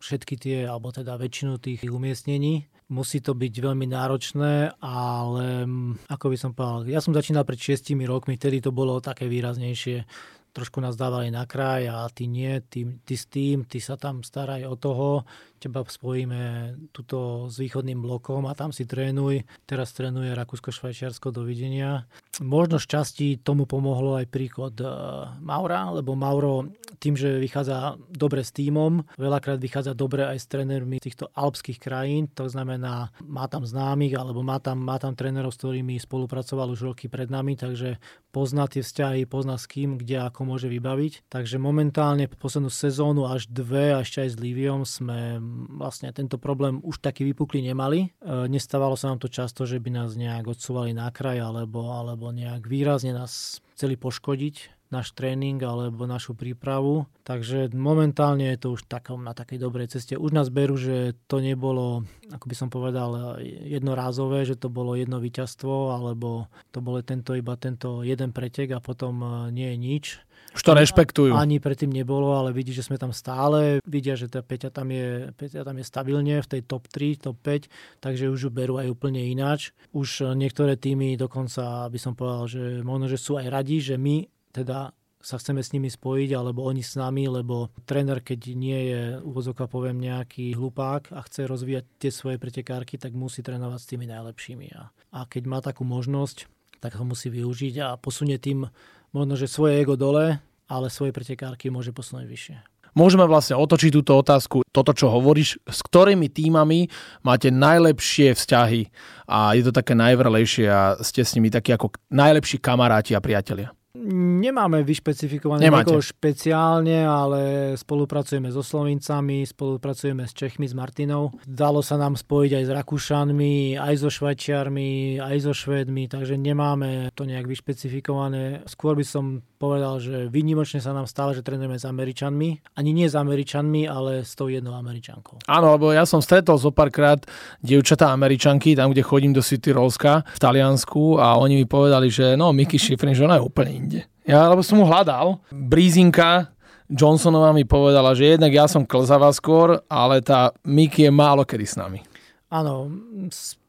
všetky 0.01 0.35
tie, 0.39 0.57
alebo 0.65 0.89
teda 0.89 1.19
väčšinu 1.19 1.59
tých 1.61 1.85
umiestnení. 1.85 2.70
Musí 2.91 3.23
to 3.23 3.31
byť 3.31 3.53
veľmi 3.63 3.87
náročné, 3.87 4.75
ale 4.83 5.63
mm, 5.63 6.11
ako 6.11 6.25
by 6.27 6.37
som 6.37 6.51
povedal, 6.51 6.83
ja 6.91 6.99
som 6.99 7.15
začínal 7.15 7.47
pred 7.47 7.55
6 7.55 7.95
rokmi, 8.03 8.35
vtedy 8.35 8.59
to 8.59 8.75
bolo 8.75 8.99
také 8.99 9.31
výraznejšie. 9.31 10.03
Trošku 10.51 10.83
nás 10.83 10.99
dávali 10.99 11.31
na 11.31 11.47
kraj 11.47 11.87
a 11.87 12.03
ty 12.11 12.27
nie, 12.27 12.59
ty, 12.67 12.83
ty 13.07 13.15
s 13.15 13.31
tým, 13.31 13.63
ty 13.63 13.79
sa 13.79 13.95
tam 13.95 14.19
staraj 14.19 14.67
o 14.67 14.75
toho, 14.75 15.23
teba 15.61 15.85
spojíme 15.85 16.73
tuto 16.89 17.45
s 17.45 17.61
východným 17.61 18.01
blokom 18.01 18.49
a 18.49 18.57
tam 18.57 18.73
si 18.73 18.89
trénuj. 18.89 19.45
Teraz 19.69 19.93
trénuje 19.93 20.33
Rakúsko-Švajčiarsko, 20.33 21.29
dovidenia. 21.29 22.09
Možno 22.41 22.81
šťastí 22.81 23.45
tomu 23.45 23.69
pomohlo 23.69 24.17
aj 24.17 24.25
príklad 24.33 24.73
e, 24.81 24.89
Maura, 25.37 25.93
lebo 25.93 26.17
Mauro 26.17 26.73
tým, 26.97 27.13
že 27.13 27.37
vychádza 27.37 28.01
dobre 28.09 28.41
s 28.41 28.49
týmom, 28.49 29.05
veľakrát 29.21 29.61
vychádza 29.61 29.93
dobre 29.93 30.25
aj 30.25 30.37
s 30.41 30.49
trénermi 30.49 30.97
týchto 30.97 31.29
alpských 31.37 31.77
krajín, 31.77 32.29
to 32.33 32.49
znamená, 32.49 33.13
má 33.21 33.45
tam 33.45 33.61
známych 33.61 34.17
alebo 34.17 34.41
má 34.41 34.57
tam, 34.57 34.81
má 34.81 34.97
tam 34.97 35.13
trénerov, 35.13 35.53
s 35.53 35.61
ktorými 35.61 35.97
spolupracoval 36.01 36.73
už 36.73 36.93
roky 36.93 37.05
pred 37.05 37.29
nami, 37.29 37.53
takže 37.53 38.01
pozná 38.33 38.65
tie 38.65 38.81
vzťahy, 38.81 39.27
pozná 39.27 39.59
s 39.59 39.67
kým, 39.67 39.99
kde 39.99 40.25
ako 40.25 40.47
môže 40.47 40.71
vybaviť. 40.71 41.27
Takže 41.27 41.59
momentálne 41.59 42.31
poslednú 42.31 42.71
sezónu 42.71 43.27
až 43.27 43.45
dve, 43.51 43.91
a 43.91 44.01
ešte 44.01 44.23
aj 44.23 44.29
s 44.33 44.37
Liviom 44.39 44.81
sme 44.87 45.41
vlastne 45.77 46.09
tento 46.15 46.39
problém 46.39 46.79
už 46.81 47.03
taký 47.03 47.27
vypukli 47.27 47.61
nemali. 47.61 48.07
E, 48.07 48.47
nestávalo 48.47 48.95
sa 48.95 49.11
nám 49.11 49.19
to 49.21 49.29
často, 49.29 49.67
že 49.67 49.77
by 49.77 49.91
nás 49.91 50.15
nejak 50.15 50.47
odsúvali 50.47 50.95
na 50.95 51.11
kraj 51.11 51.43
alebo, 51.43 51.91
alebo 51.91 52.31
nejak 52.31 52.65
výrazne 52.65 53.11
nás 53.11 53.59
chceli 53.75 53.99
poškodiť 53.99 54.81
náš 54.91 55.15
tréning 55.15 55.57
alebo 55.63 56.03
našu 56.03 56.35
prípravu. 56.35 57.07
Takže 57.23 57.71
momentálne 57.71 58.51
je 58.53 58.59
to 58.59 58.67
už 58.75 58.85
takom, 58.91 59.23
na 59.23 59.31
takej 59.31 59.63
dobrej 59.63 59.87
ceste. 59.95 60.19
Už 60.19 60.35
nás 60.35 60.51
berú, 60.51 60.75
že 60.75 61.15
to 61.31 61.39
nebolo, 61.39 62.03
ako 62.27 62.45
by 62.45 62.55
som 62.59 62.67
povedal, 62.67 63.39
jednorázové, 63.41 64.43
že 64.43 64.59
to 64.59 64.67
bolo 64.67 64.99
jedno 64.99 65.23
víťazstvo, 65.23 65.95
alebo 65.95 66.51
to 66.75 66.83
bolo 66.83 66.99
tento 67.01 67.31
iba 67.33 67.55
tento 67.55 68.03
jeden 68.03 68.35
pretek 68.35 68.75
a 68.75 68.83
potom 68.83 69.23
e, 69.23 69.27
nie 69.55 69.71
je 69.71 69.77
nič. 69.79 70.05
Už 70.51 70.61
to 70.67 70.75
rešpektujú. 70.75 71.31
Ani 71.31 71.63
predtým 71.63 71.87
nebolo, 71.87 72.35
ale 72.35 72.51
vidí, 72.51 72.75
že 72.75 72.83
sme 72.83 72.99
tam 72.99 73.15
stále. 73.15 73.79
Vidia, 73.87 74.19
že 74.19 74.27
tá 74.27 74.43
Peťa 74.43 74.67
tam 74.67 74.91
je, 74.91 75.31
Peťa 75.31 75.63
tam 75.63 75.79
je 75.79 75.85
stabilne 75.87 76.43
v 76.43 76.47
tej 76.47 76.61
top 76.67 76.91
3, 76.91 77.23
top 77.23 77.37
5, 77.39 77.71
takže 78.03 78.27
už 78.27 78.39
ju 78.47 78.51
berú 78.51 78.75
aj 78.75 78.91
úplne 78.91 79.23
ináč. 79.23 79.71
Už 79.95 80.35
niektoré 80.35 80.75
týmy 80.75 81.15
dokonca 81.15 81.87
by 81.87 81.99
som 81.99 82.19
povedal, 82.19 82.51
že 82.51 82.63
možno, 82.83 83.07
že 83.07 83.15
sú 83.15 83.39
aj 83.39 83.47
radi, 83.47 83.79
že 83.79 83.95
my 83.95 84.27
teda 84.51 84.91
sa 85.21 85.37
chceme 85.37 85.61
s 85.61 85.71
nimi 85.71 85.87
spojiť, 85.87 86.33
alebo 86.33 86.65
oni 86.65 86.81
s 86.81 86.97
nami, 86.97 87.29
lebo 87.29 87.69
tréner, 87.85 88.25
keď 88.25 88.39
nie 88.57 88.79
je, 88.89 89.01
úvodzovka 89.21 89.69
poviem, 89.69 90.01
nejaký 90.01 90.57
hlupák 90.57 91.13
a 91.13 91.21
chce 91.21 91.45
rozvíjať 91.45 91.85
tie 92.01 92.11
svoje 92.11 92.41
pretekárky, 92.41 92.97
tak 92.97 93.13
musí 93.13 93.45
trénovať 93.45 93.79
s 93.79 93.89
tými 93.89 94.09
najlepšími. 94.09 94.67
A, 94.73 94.89
a 94.89 95.19
keď 95.29 95.43
má 95.45 95.61
takú 95.61 95.85
možnosť, 95.85 96.49
tak 96.81 96.97
ho 96.97 97.05
musí 97.05 97.29
využiť 97.29 97.75
a 97.85 97.87
posunie 98.01 98.41
tým 98.41 98.65
možno, 99.11 99.35
že 99.35 99.47
svoje 99.47 99.79
ego 99.79 99.99
dole, 99.99 100.39
ale 100.67 100.87
svoje 100.87 101.11
pretekárky 101.11 101.67
môže 101.67 101.91
posunúť 101.91 102.27
vyššie. 102.27 102.57
Môžeme 102.91 103.23
vlastne 103.23 103.55
otočiť 103.55 103.91
túto 103.95 104.19
otázku, 104.19 104.67
toto 104.67 104.91
čo 104.91 105.07
hovoríš, 105.07 105.63
s 105.63 105.79
ktorými 105.79 106.27
týmami 106.27 106.91
máte 107.23 107.47
najlepšie 107.47 108.35
vzťahy 108.35 108.91
a 109.31 109.55
je 109.55 109.63
to 109.63 109.71
také 109.71 109.95
najvrlejšie 109.95 110.67
a 110.67 110.99
ste 110.99 111.23
s 111.23 111.31
nimi 111.39 111.47
takí 111.47 111.71
ako 111.71 111.95
najlepší 112.11 112.59
kamaráti 112.59 113.15
a 113.15 113.23
priatelia? 113.23 113.71
Nemáme 114.01 114.81
vyšpecifikované 114.81 115.61
Nemáte. 115.61 115.93
niekoho 115.93 116.01
špeciálne, 116.01 117.05
ale 117.05 117.41
spolupracujeme 117.77 118.49
so 118.49 118.65
Slovincami, 118.65 119.45
spolupracujeme 119.45 120.25
s 120.25 120.33
Čechmi, 120.33 120.65
s 120.65 120.73
Martinou. 120.73 121.29
Dalo 121.45 121.85
sa 121.85 122.01
nám 122.01 122.17
spojiť 122.17 122.51
aj 122.57 122.63
s 122.65 122.71
Rakúšanmi, 122.73 123.77
aj 123.77 123.95
so 124.01 124.09
Švajčiarmi, 124.09 125.21
aj 125.21 125.37
so 125.45 125.53
Švédmi, 125.53 126.09
takže 126.09 126.33
nemáme 126.33 127.13
to 127.13 127.29
nejak 127.29 127.45
vyšpecifikované. 127.45 128.65
Skôr 128.65 128.97
by 128.97 129.05
som 129.05 129.45
povedal, 129.61 130.01
že 130.01 130.25
výnimočne 130.33 130.81
sa 130.81 130.89
nám 130.97 131.05
stále, 131.05 131.37
že 131.37 131.45
trénujeme 131.45 131.77
s 131.77 131.85
Američanmi. 131.85 132.73
Ani 132.73 132.97
nie 132.97 133.05
s 133.05 133.13
Američanmi, 133.13 133.85
ale 133.85 134.25
s 134.25 134.33
tou 134.33 134.49
jednou 134.49 134.73
Američankou. 134.73 135.45
Áno, 135.45 135.77
lebo 135.77 135.93
ja 135.93 136.09
som 136.09 136.17
stretol 136.17 136.57
zo 136.57 136.73
párkrát 136.73 137.21
dievčatá 137.61 138.09
Američanky, 138.09 138.73
tam, 138.73 138.89
kde 138.89 139.05
chodím 139.05 139.37
do 139.37 139.45
City 139.45 139.69
Rolska 139.69 140.25
v 140.25 140.39
Taliansku 140.41 141.21
a 141.21 141.37
oni 141.37 141.61
mi 141.61 141.65
povedali, 141.69 142.09
že 142.09 142.33
no, 142.33 142.49
Mickey 142.49 142.81
Schifrin, 142.81 143.13
že 143.13 143.29
ona 143.29 143.37
je 143.37 143.45
úplne 143.45 143.90
inde. 143.91 144.07
Ja, 144.23 144.47
lebo 144.47 144.63
som 144.63 144.79
mu 144.79 144.87
hľadal. 144.87 145.43
Brízinka 145.51 146.47
Johnsonová 146.91 147.55
mi 147.55 147.63
povedala, 147.63 148.11
že 148.15 148.35
jednak 148.35 148.51
ja 148.51 148.67
som 148.67 148.87
klzavá 148.87 149.31
skôr, 149.31 149.79
ale 149.87 150.19
tá 150.19 150.51
Mickey 150.63 151.07
je 151.07 151.11
málo 151.11 151.47
kedy 151.47 151.65
s 151.67 151.75
nami. 151.79 152.03
Áno, 152.51 152.91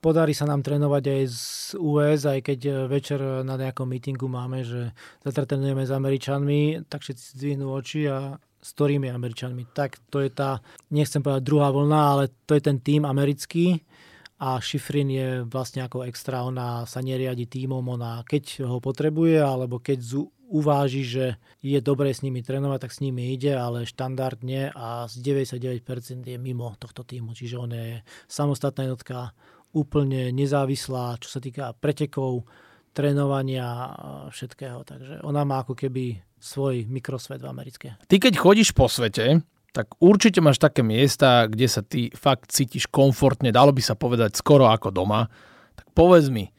podarí 0.02 0.34
sa 0.34 0.42
nám 0.42 0.66
trénovať 0.66 1.04
aj 1.06 1.22
z 1.30 1.42
US, 1.78 2.26
aj 2.26 2.42
keď 2.42 2.60
e, 2.66 2.72
večer 2.90 3.22
na 3.46 3.54
nejakom 3.54 3.86
mítingu 3.86 4.26
máme, 4.26 4.66
že 4.66 4.90
zatra 5.22 5.46
trénujeme 5.46 5.86
s 5.86 5.94
Američanmi, 5.94 6.90
tak 6.90 7.06
všetci 7.06 7.38
zdvihnú 7.38 7.70
oči 7.70 8.10
a 8.10 8.42
s 8.58 8.68
ktorými 8.74 9.06
Američanmi. 9.06 9.70
Tak 9.70 10.02
to 10.10 10.18
je 10.18 10.34
tá, 10.34 10.58
nechcem 10.90 11.22
povedať 11.22 11.46
druhá 11.46 11.70
vlna, 11.70 12.00
ale 12.10 12.24
to 12.42 12.58
je 12.58 12.62
ten 12.66 12.82
tým 12.82 13.06
americký 13.06 13.86
a 14.42 14.58
Šifrin 14.58 15.06
je 15.06 15.28
vlastne 15.46 15.86
ako 15.86 16.02
extra, 16.02 16.42
ona 16.42 16.82
sa 16.82 16.98
neriadi 16.98 17.46
týmom, 17.46 17.86
ona 17.86 18.26
keď 18.26 18.66
ho 18.66 18.82
potrebuje, 18.82 19.38
alebo 19.38 19.78
keď 19.78 19.98
zu, 20.02 20.34
uváži, 20.52 21.06
že 21.06 21.26
je 21.62 21.78
dobré 21.78 22.10
s 22.10 22.20
nimi 22.20 22.42
trénovať, 22.42 22.78
tak 22.84 22.92
s 22.92 23.00
nimi 23.00 23.32
ide, 23.32 23.54
ale 23.54 23.86
štandardne 23.86 24.74
a 24.74 25.06
z 25.06 25.14
99% 25.48 26.26
je 26.26 26.36
mimo 26.42 26.74
tohto 26.76 27.06
týmu, 27.06 27.32
čiže 27.38 27.56
on 27.56 27.70
je 27.70 28.02
samostatná 28.26 28.90
jednotka, 28.90 29.32
úplne 29.72 30.28
nezávislá, 30.36 31.16
čo 31.16 31.32
sa 31.32 31.40
týka 31.40 31.72
pretekov, 31.80 32.44
trénovania 32.92 33.88
všetkého. 34.28 34.84
Takže 34.84 35.24
ona 35.24 35.48
má 35.48 35.64
ako 35.64 35.72
keby 35.72 36.20
svoj 36.36 36.84
mikrosvet 36.92 37.40
v 37.40 37.48
americké. 37.48 37.88
Ty 38.04 38.20
keď 38.20 38.36
chodíš 38.36 38.76
po 38.76 38.84
svete, 38.84 39.40
tak 39.72 39.96
určite 39.98 40.44
máš 40.44 40.60
také 40.60 40.84
miesta, 40.84 41.48
kde 41.48 41.66
sa 41.66 41.80
ty 41.80 42.12
fakt 42.12 42.52
cítiš 42.52 42.86
komfortne, 42.92 43.48
dalo 43.48 43.72
by 43.72 43.80
sa 43.80 43.96
povedať 43.96 44.36
skoro 44.36 44.68
ako 44.68 44.92
doma. 44.92 45.32
Tak 45.72 45.88
povedz 45.96 46.28
mi, 46.28 46.52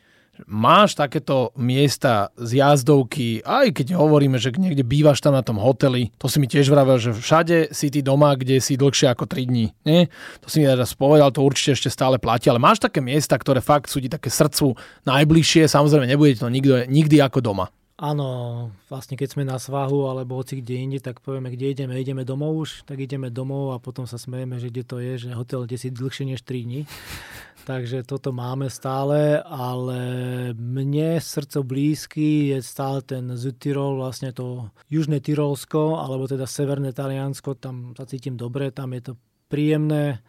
máš 0.49 0.97
takéto 0.97 1.53
miesta 1.53 2.33
z 2.41 2.57
jazdovky, 2.57 3.45
aj 3.45 3.69
keď 3.77 3.93
hovoríme, 3.93 4.41
že 4.41 4.49
niekde 4.57 4.81
bývaš 4.81 5.21
tam 5.21 5.37
na 5.37 5.45
tom 5.45 5.61
hoteli, 5.61 6.09
to 6.17 6.25
si 6.25 6.41
mi 6.41 6.49
tiež 6.49 6.73
vravel, 6.73 6.97
že 6.97 7.13
všade 7.13 7.69
si 7.69 7.93
ty 7.93 8.01
doma, 8.01 8.33
kde 8.33 8.57
si 8.57 8.73
dlhšie 8.73 9.13
ako 9.13 9.29
3 9.29 9.45
dní. 9.45 9.69
Nie? 9.85 10.09
To 10.41 10.49
si 10.49 10.59
mi 10.59 10.65
teraz 10.65 10.97
povedal, 10.97 11.29
to 11.29 11.45
určite 11.45 11.77
ešte 11.77 11.93
stále 11.93 12.17
platí, 12.17 12.49
ale 12.49 12.57
máš 12.57 12.81
také 12.81 12.97
miesta, 12.97 13.37
ktoré 13.37 13.61
fakt 13.61 13.93
sú 13.93 14.01
ti 14.01 14.09
také 14.09 14.33
srdcu 14.33 14.73
najbližšie, 15.05 15.69
samozrejme 15.69 16.09
nebude 16.09 16.33
to 16.33 16.49
nikdy, 16.49 16.89
nikdy 16.89 17.21
ako 17.21 17.45
doma. 17.45 17.69
Áno, 18.03 18.67
vlastne 18.91 19.15
keď 19.15 19.31
sme 19.31 19.47
na 19.47 19.55
svahu 19.55 20.11
alebo 20.11 20.35
hoci 20.35 20.59
kde 20.59 20.75
inde, 20.75 20.99
tak 20.99 21.23
povieme, 21.23 21.47
kde 21.47 21.71
ideme. 21.71 21.95
Ideme 21.95 22.27
domov 22.27 22.67
už, 22.67 22.69
tak 22.83 22.99
ideme 22.99 23.31
domov 23.31 23.71
a 23.71 23.79
potom 23.79 24.03
sa 24.03 24.19
smejeme, 24.19 24.59
že 24.59 24.67
kde 24.67 24.83
to 24.83 24.99
je, 24.99 25.13
že 25.23 25.31
hotel, 25.31 25.63
kde 25.63 25.79
si 25.79 25.87
dlhšie 25.87 26.27
než 26.27 26.43
3 26.43 26.67
dní. 26.67 26.81
Takže 27.71 28.03
toto 28.03 28.35
máme 28.35 28.67
stále, 28.67 29.39
ale 29.39 30.03
mne 30.51 31.15
srdco 31.23 31.63
blízky 31.63 32.51
je 32.51 32.59
stále 32.59 32.99
ten 33.07 33.23
Südtirol, 33.39 33.95
vlastne 33.95 34.35
to 34.35 34.67
južné 34.91 35.23
Tyrolsko, 35.23 35.95
alebo 35.95 36.27
teda 36.27 36.43
severné 36.43 36.91
Taliansko, 36.91 37.55
tam 37.55 37.95
sa 37.95 38.03
cítim 38.03 38.35
dobre, 38.35 38.67
tam 38.75 38.91
je 38.91 39.01
to 39.07 39.13
príjemné, 39.47 40.19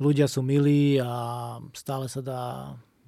ľudia 0.00 0.32
sú 0.32 0.40
milí 0.40 0.96
a 0.96 1.60
stále 1.76 2.08
sa 2.08 2.24
dá 2.24 2.40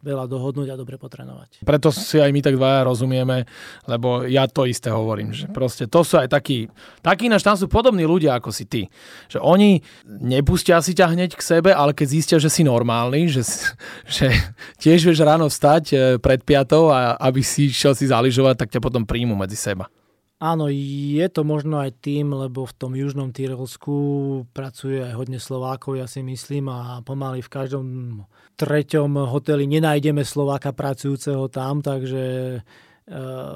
veľa 0.01 0.25
dohodnúť 0.25 0.73
a 0.73 0.77
dobre 0.81 0.97
potrenovať. 0.97 1.61
Preto 1.63 1.93
si 1.93 2.17
aj 2.17 2.33
my 2.33 2.41
tak 2.41 2.57
dvaja 2.57 2.89
rozumieme, 2.89 3.45
lebo 3.85 4.25
ja 4.25 4.49
to 4.49 4.65
isté 4.65 4.89
hovorím, 4.89 5.37
že 5.37 5.47
proste 5.53 5.85
to 5.85 6.01
sú 6.01 6.17
aj 6.17 6.33
takí, 6.33 6.73
takí 7.05 7.29
ináč 7.29 7.45
tam 7.45 7.57
sú 7.57 7.69
podobní 7.69 8.09
ľudia 8.09 8.41
ako 8.41 8.49
si 8.49 8.65
ty. 8.65 8.83
Že 9.29 9.45
oni 9.45 9.71
nepustia 10.09 10.81
si 10.81 10.97
ťa 10.97 11.13
hneď 11.13 11.37
k 11.37 11.43
sebe, 11.45 11.71
ale 11.71 11.93
keď 11.93 12.07
zistia, 12.09 12.37
že 12.41 12.49
si 12.49 12.65
normálny, 12.65 13.29
že, 13.29 13.45
že 14.17 14.33
tiež 14.81 15.05
vieš 15.05 15.21
ráno 15.21 15.53
vstať 15.53 15.85
e, 15.93 15.97
pred 16.17 16.41
piatou 16.41 16.89
a 16.89 17.21
aby 17.21 17.45
si 17.45 17.69
išiel 17.69 17.93
si 17.93 18.09
zaližovať, 18.09 18.57
tak 18.57 18.73
ťa 18.73 18.81
potom 18.81 19.05
príjmu 19.05 19.37
medzi 19.37 19.61
seba. 19.61 19.93
Áno, 20.41 20.73
je 20.73 21.29
to 21.29 21.45
možno 21.45 21.85
aj 21.85 22.01
tým, 22.01 22.33
lebo 22.33 22.65
v 22.65 22.73
tom 22.73 22.97
južnom 22.97 23.29
Tyrolsku 23.29 23.93
pracuje 24.57 25.05
aj 25.05 25.13
hodne 25.13 25.37
Slovákov, 25.37 26.01
ja 26.01 26.09
si 26.09 26.25
myslím, 26.25 26.73
a 26.73 27.05
pomaly 27.05 27.45
v 27.45 27.53
každom 27.53 27.87
treťom 28.57 29.29
hoteli 29.29 29.69
nenájdeme 29.69 30.25
Slováka 30.25 30.73
pracujúceho 30.73 31.45
tam, 31.53 31.85
takže 31.85 32.25
e, 32.57 32.61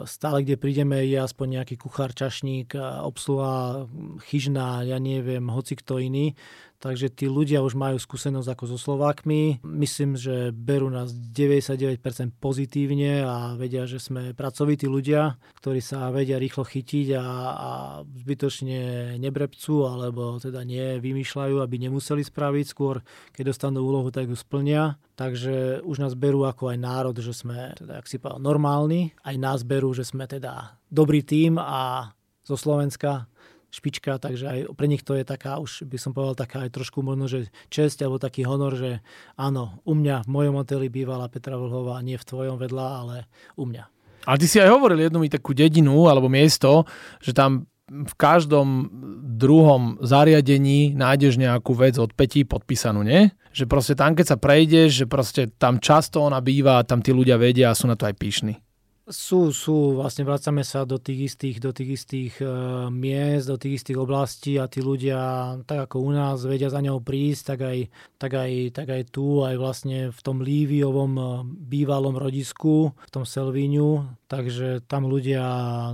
stále, 0.04 0.44
kde 0.44 0.60
prídeme, 0.60 1.00
je 1.08 1.24
aspoň 1.24 1.64
nejaký 1.64 1.80
kuchár, 1.80 2.12
čašník, 2.12 2.76
obsluha, 3.00 3.88
chyžná, 4.28 4.84
ja 4.84 5.00
neviem, 5.00 5.48
hoci 5.48 5.80
kto 5.80 6.04
iný. 6.04 6.36
Takže 6.84 7.08
tí 7.08 7.32
ľudia 7.32 7.64
už 7.64 7.80
majú 7.80 7.96
skúsenosť 7.96 8.44
ako 8.44 8.64
so 8.68 8.76
Slovákmi. 8.76 9.64
Myslím, 9.64 10.20
že 10.20 10.52
berú 10.52 10.92
nás 10.92 11.16
99% 11.16 11.96
pozitívne 12.36 13.24
a 13.24 13.56
vedia, 13.56 13.88
že 13.88 13.96
sme 13.96 14.36
pracovití 14.36 14.84
ľudia, 14.84 15.40
ktorí 15.64 15.80
sa 15.80 16.12
vedia 16.12 16.36
rýchlo 16.36 16.60
chytiť 16.60 17.16
a, 17.16 17.24
a 17.56 17.70
zbytočne 18.04 19.16
nebrepcú 19.16 19.88
alebo 19.88 20.36
teda 20.36 20.60
nevymýšľajú, 20.60 21.56
aby 21.64 21.76
nemuseli 21.88 22.20
spraviť. 22.20 22.64
Skôr, 22.68 23.00
keď 23.32 23.56
dostanú 23.56 23.80
úlohu, 23.80 24.12
tak 24.12 24.28
ju 24.28 24.36
splnia. 24.36 25.00
Takže 25.16 25.80
už 25.88 26.04
nás 26.04 26.12
berú 26.12 26.44
ako 26.44 26.68
aj 26.68 26.78
národ, 26.84 27.16
že 27.16 27.32
sme, 27.32 27.72
teda, 27.80 28.04
ak 28.04 28.04
si 28.04 28.20
povedal, 28.20 28.44
normálni. 28.44 29.16
Aj 29.24 29.32
nás 29.40 29.64
berú, 29.64 29.96
že 29.96 30.04
sme 30.04 30.28
teda 30.28 30.76
dobrý 30.92 31.24
tím 31.24 31.56
a 31.56 32.12
zo 32.44 32.60
Slovenska 32.60 33.24
špička, 33.74 34.22
takže 34.22 34.44
aj 34.46 34.58
pre 34.78 34.86
nich 34.86 35.02
to 35.02 35.18
je 35.18 35.26
taká, 35.26 35.58
už 35.58 35.82
by 35.90 35.98
som 35.98 36.14
povedal, 36.14 36.46
taká 36.46 36.62
aj 36.62 36.70
trošku 36.70 37.02
možno, 37.02 37.26
že 37.26 37.50
česť 37.74 38.06
alebo 38.06 38.22
taký 38.22 38.46
honor, 38.46 38.78
že 38.78 39.02
áno, 39.34 39.82
u 39.82 39.98
mňa 39.98 40.22
v 40.22 40.28
mojom 40.30 40.54
hoteli 40.62 40.86
bývala 40.86 41.26
Petra 41.26 41.58
Vlhová, 41.58 41.98
nie 42.06 42.14
v 42.14 42.28
tvojom 42.28 42.56
vedľa, 42.62 42.86
ale 43.02 43.16
u 43.58 43.66
mňa. 43.66 43.84
Ale 44.24 44.40
ty 44.40 44.46
si 44.46 44.62
aj 44.62 44.70
hovoril 44.70 45.02
jednu 45.02 45.18
mi 45.20 45.28
takú 45.28 45.52
dedinu 45.52 46.06
alebo 46.06 46.30
miesto, 46.30 46.86
že 47.20 47.34
tam 47.34 47.66
v 47.84 48.14
každom 48.16 48.88
druhom 49.36 50.00
zariadení 50.00 50.96
nájdeš 50.96 51.36
nejakú 51.36 51.76
vec 51.76 52.00
od 52.00 52.16
Peti 52.16 52.48
podpísanú, 52.48 53.04
nie? 53.04 53.28
Že 53.52 53.64
proste 53.68 53.94
tam, 53.94 54.16
keď 54.16 54.26
sa 54.34 54.40
prejdeš, 54.40 55.04
že 55.04 55.06
proste 55.06 55.52
tam 55.60 55.76
často 55.76 56.24
ona 56.24 56.40
býva 56.40 56.80
tam 56.88 57.04
tí 57.04 57.12
ľudia 57.12 57.36
vedia 57.36 57.68
a 57.68 57.76
sú 57.76 57.84
na 57.84 57.94
to 57.94 58.08
aj 58.08 58.16
píšni. 58.16 58.56
Sú, 59.04 59.52
sú, 59.52 60.00
vlastne 60.00 60.24
vracame 60.24 60.64
sa 60.64 60.88
do 60.88 60.96
tých 60.96 61.28
istých, 61.28 61.60
do 61.60 61.76
tých 61.76 62.00
istých 62.00 62.40
uh, 62.40 62.88
miest, 62.88 63.52
do 63.52 63.60
tých 63.60 63.84
istých 63.84 64.00
oblastí 64.00 64.56
a 64.56 64.64
tí 64.64 64.80
ľudia, 64.80 65.20
tak 65.68 65.84
ako 65.92 66.08
u 66.08 66.10
nás, 66.16 66.40
vedia 66.48 66.72
za 66.72 66.80
ňou 66.80 67.04
prísť, 67.04 67.52
tak 67.52 67.58
aj, 67.68 67.78
tak 68.16 68.32
aj, 68.32 68.52
tak 68.72 68.88
aj 68.88 69.02
tu, 69.12 69.44
aj 69.44 69.60
vlastne 69.60 70.08
v 70.08 70.20
tom 70.24 70.40
Líviovom 70.40 71.12
uh, 71.20 71.44
bývalom 71.44 72.16
rodisku, 72.16 72.96
v 72.96 73.10
tom 73.12 73.28
Selvíňu, 73.28 74.08
takže 74.24 74.80
tam 74.88 75.04
ľudia 75.04 75.44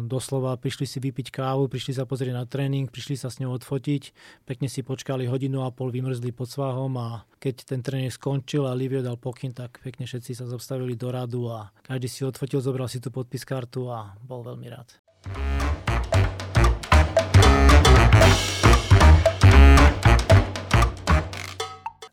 doslova 0.06 0.54
prišli 0.54 0.86
si 0.86 1.02
vypiť 1.02 1.34
kávu, 1.34 1.66
prišli 1.66 1.98
sa 1.98 2.06
pozrieť 2.06 2.30
na 2.30 2.46
tréning, 2.46 2.86
prišli 2.86 3.18
sa 3.18 3.26
s 3.26 3.42
ňou 3.42 3.58
odfotiť, 3.58 4.14
pekne 4.46 4.70
si 4.70 4.86
počkali 4.86 5.26
hodinu 5.26 5.66
a 5.66 5.74
pol, 5.74 5.90
vymrzli 5.90 6.30
pod 6.30 6.46
svahom 6.46 6.94
a 6.94 7.26
keď 7.42 7.74
ten 7.74 7.80
tréning 7.82 8.12
skončil 8.12 8.68
a 8.68 8.76
Livio 8.76 9.02
dal 9.02 9.18
pokyn, 9.18 9.50
tak 9.50 9.82
pekne 9.82 10.06
všetci 10.06 10.38
sa 10.38 10.46
zostavili 10.46 10.94
do 10.94 11.10
radu 11.10 11.50
a 11.50 11.74
každý 11.82 12.06
si 12.06 12.20
odfotil, 12.22 12.62
zobral 12.62 12.86
si 12.86 12.99
tú 13.00 13.08
podpis 13.10 13.42
kartu 13.48 13.88
a 13.88 14.14
bol 14.20 14.44
veľmi 14.44 14.68
rád. 14.68 14.88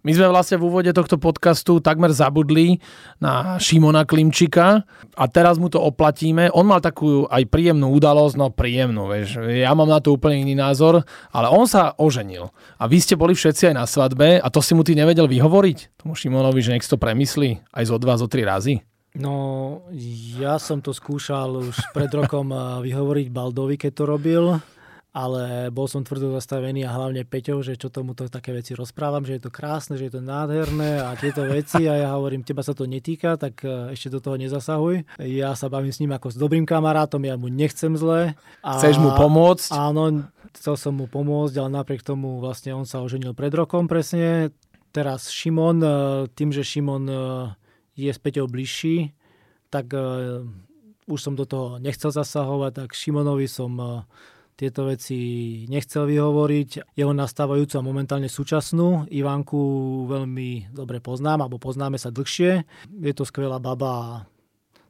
My 0.07 0.15
sme 0.15 0.31
vlastne 0.31 0.55
v 0.55 0.71
úvode 0.71 0.87
tohto 0.95 1.19
podcastu 1.19 1.83
takmer 1.83 2.15
zabudli 2.15 2.79
na 3.19 3.59
Šimona 3.59 4.07
Klimčika 4.07 4.87
a 5.19 5.23
teraz 5.27 5.59
mu 5.59 5.67
to 5.67 5.83
oplatíme. 5.83 6.47
On 6.55 6.63
mal 6.63 6.79
takú 6.79 7.27
aj 7.27 7.43
príjemnú 7.51 7.91
udalosť, 7.91 8.39
no 8.39 8.47
príjemnú, 8.47 9.11
vieš. 9.11 9.43
Ja 9.51 9.75
mám 9.75 9.91
na 9.91 9.99
to 9.99 10.15
úplne 10.15 10.47
iný 10.47 10.55
názor, 10.55 11.03
ale 11.27 11.51
on 11.51 11.67
sa 11.67 11.91
oženil. 11.99 12.47
A 12.79 12.87
vy 12.87 13.03
ste 13.03 13.19
boli 13.19 13.35
všetci 13.35 13.67
aj 13.67 13.75
na 13.75 13.83
svadbe 13.83 14.39
a 14.39 14.47
to 14.47 14.63
si 14.63 14.71
mu 14.71 14.87
ty 14.87 14.95
nevedel 14.95 15.27
vyhovoriť? 15.27 15.99
Tomu 15.99 16.15
Šimonovi, 16.15 16.63
že 16.63 16.71
nech 16.71 16.87
si 16.87 16.91
to 16.95 16.95
premyslí 16.95 17.67
aj 17.75 17.83
zo 17.91 17.99
dva, 17.99 18.15
zo 18.15 18.31
tri 18.31 18.47
razy? 18.47 18.79
No, 19.17 19.81
ja 20.37 20.61
som 20.61 20.77
to 20.77 20.93
skúšal 20.93 21.57
už 21.65 21.73
pred 21.89 22.09
rokom 22.13 22.53
vyhovoriť 22.85 23.27
Baldovi, 23.33 23.75
keď 23.75 23.91
to 23.97 24.03
robil. 24.05 24.45
ale 25.17 25.73
bol 25.73 25.89
som 25.89 26.05
tvrdo 26.05 26.29
zastavený 26.37 26.85
a 26.85 26.93
hlavne 26.93 27.25
Peťou, 27.25 27.65
že 27.65 27.73
čo 27.73 27.89
tomu 27.89 28.13
to 28.13 28.29
také 28.29 28.53
veci 28.53 28.77
rozprávam, 28.77 29.25
že 29.25 29.41
je 29.41 29.49
to 29.49 29.51
krásne, 29.51 29.97
že 29.97 30.13
je 30.13 30.13
to 30.13 30.21
nádherné 30.21 31.01
a 31.01 31.17
tieto 31.17 31.41
veci 31.49 31.89
a 31.89 31.97
ja 31.97 32.13
hovorím, 32.13 32.45
teba 32.45 32.61
sa 32.61 32.77
to 32.77 32.85
netýka, 32.85 33.33
tak 33.33 33.65
e, 33.65 33.97
ešte 33.97 34.13
do 34.13 34.21
toho 34.21 34.37
nezasahuj. 34.37 35.09
Ja 35.25 35.57
sa 35.57 35.73
bavím 35.73 35.89
s 35.89 35.97
ním 35.97 36.13
ako 36.13 36.29
s 36.29 36.37
dobrým 36.37 36.69
kamarátom, 36.69 37.25
ja 37.25 37.33
mu 37.33 37.49
nechcem 37.49 37.97
zle. 37.97 38.37
A, 38.61 38.77
Chceš 38.77 39.01
mu 39.01 39.09
pomôcť? 39.17 39.73
Áno, 39.73 40.29
chcel 40.53 40.77
som 40.77 40.93
mu 40.93 41.09
pomôcť, 41.09 41.65
ale 41.65 41.73
napriek 41.73 42.05
tomu 42.05 42.37
vlastne 42.37 42.77
on 42.77 42.85
sa 42.85 43.01
oženil 43.01 43.33
pred 43.33 43.49
rokom 43.57 43.89
presne. 43.89 44.53
Teraz 44.93 45.33
Šimon, 45.33 45.81
e, 45.81 45.89
tým, 46.37 46.53
že 46.53 46.61
Šimon 46.61 47.09
je 47.97 48.13
s 48.13 48.21
Peťou 48.21 48.45
bližší, 48.45 49.17
tak 49.73 49.91
už 51.07 51.19
som 51.19 51.33
do 51.33 51.43
toho 51.43 51.81
nechcel 51.81 52.13
zasahovať, 52.13 52.85
tak 52.85 52.89
Šimonovi 52.95 53.49
som 53.49 54.05
tieto 54.57 54.89
veci 54.89 55.17
nechcel 55.69 56.09
vyhovoriť. 56.09 56.97
Jeho 56.97 57.13
nastávajúcu 57.13 57.77
a 57.77 57.85
momentálne 57.85 58.25
súčasnú 58.25 59.05
Ivanku 59.13 59.61
veľmi 60.09 60.73
dobre 60.73 60.97
poznám, 60.97 61.45
alebo 61.45 61.61
poznáme 61.61 62.01
sa 62.01 62.09
dlhšie. 62.09 62.65
Je 62.89 63.13
to 63.13 63.21
skvelá 63.21 63.61
baba 63.61 63.91
a 63.93 64.09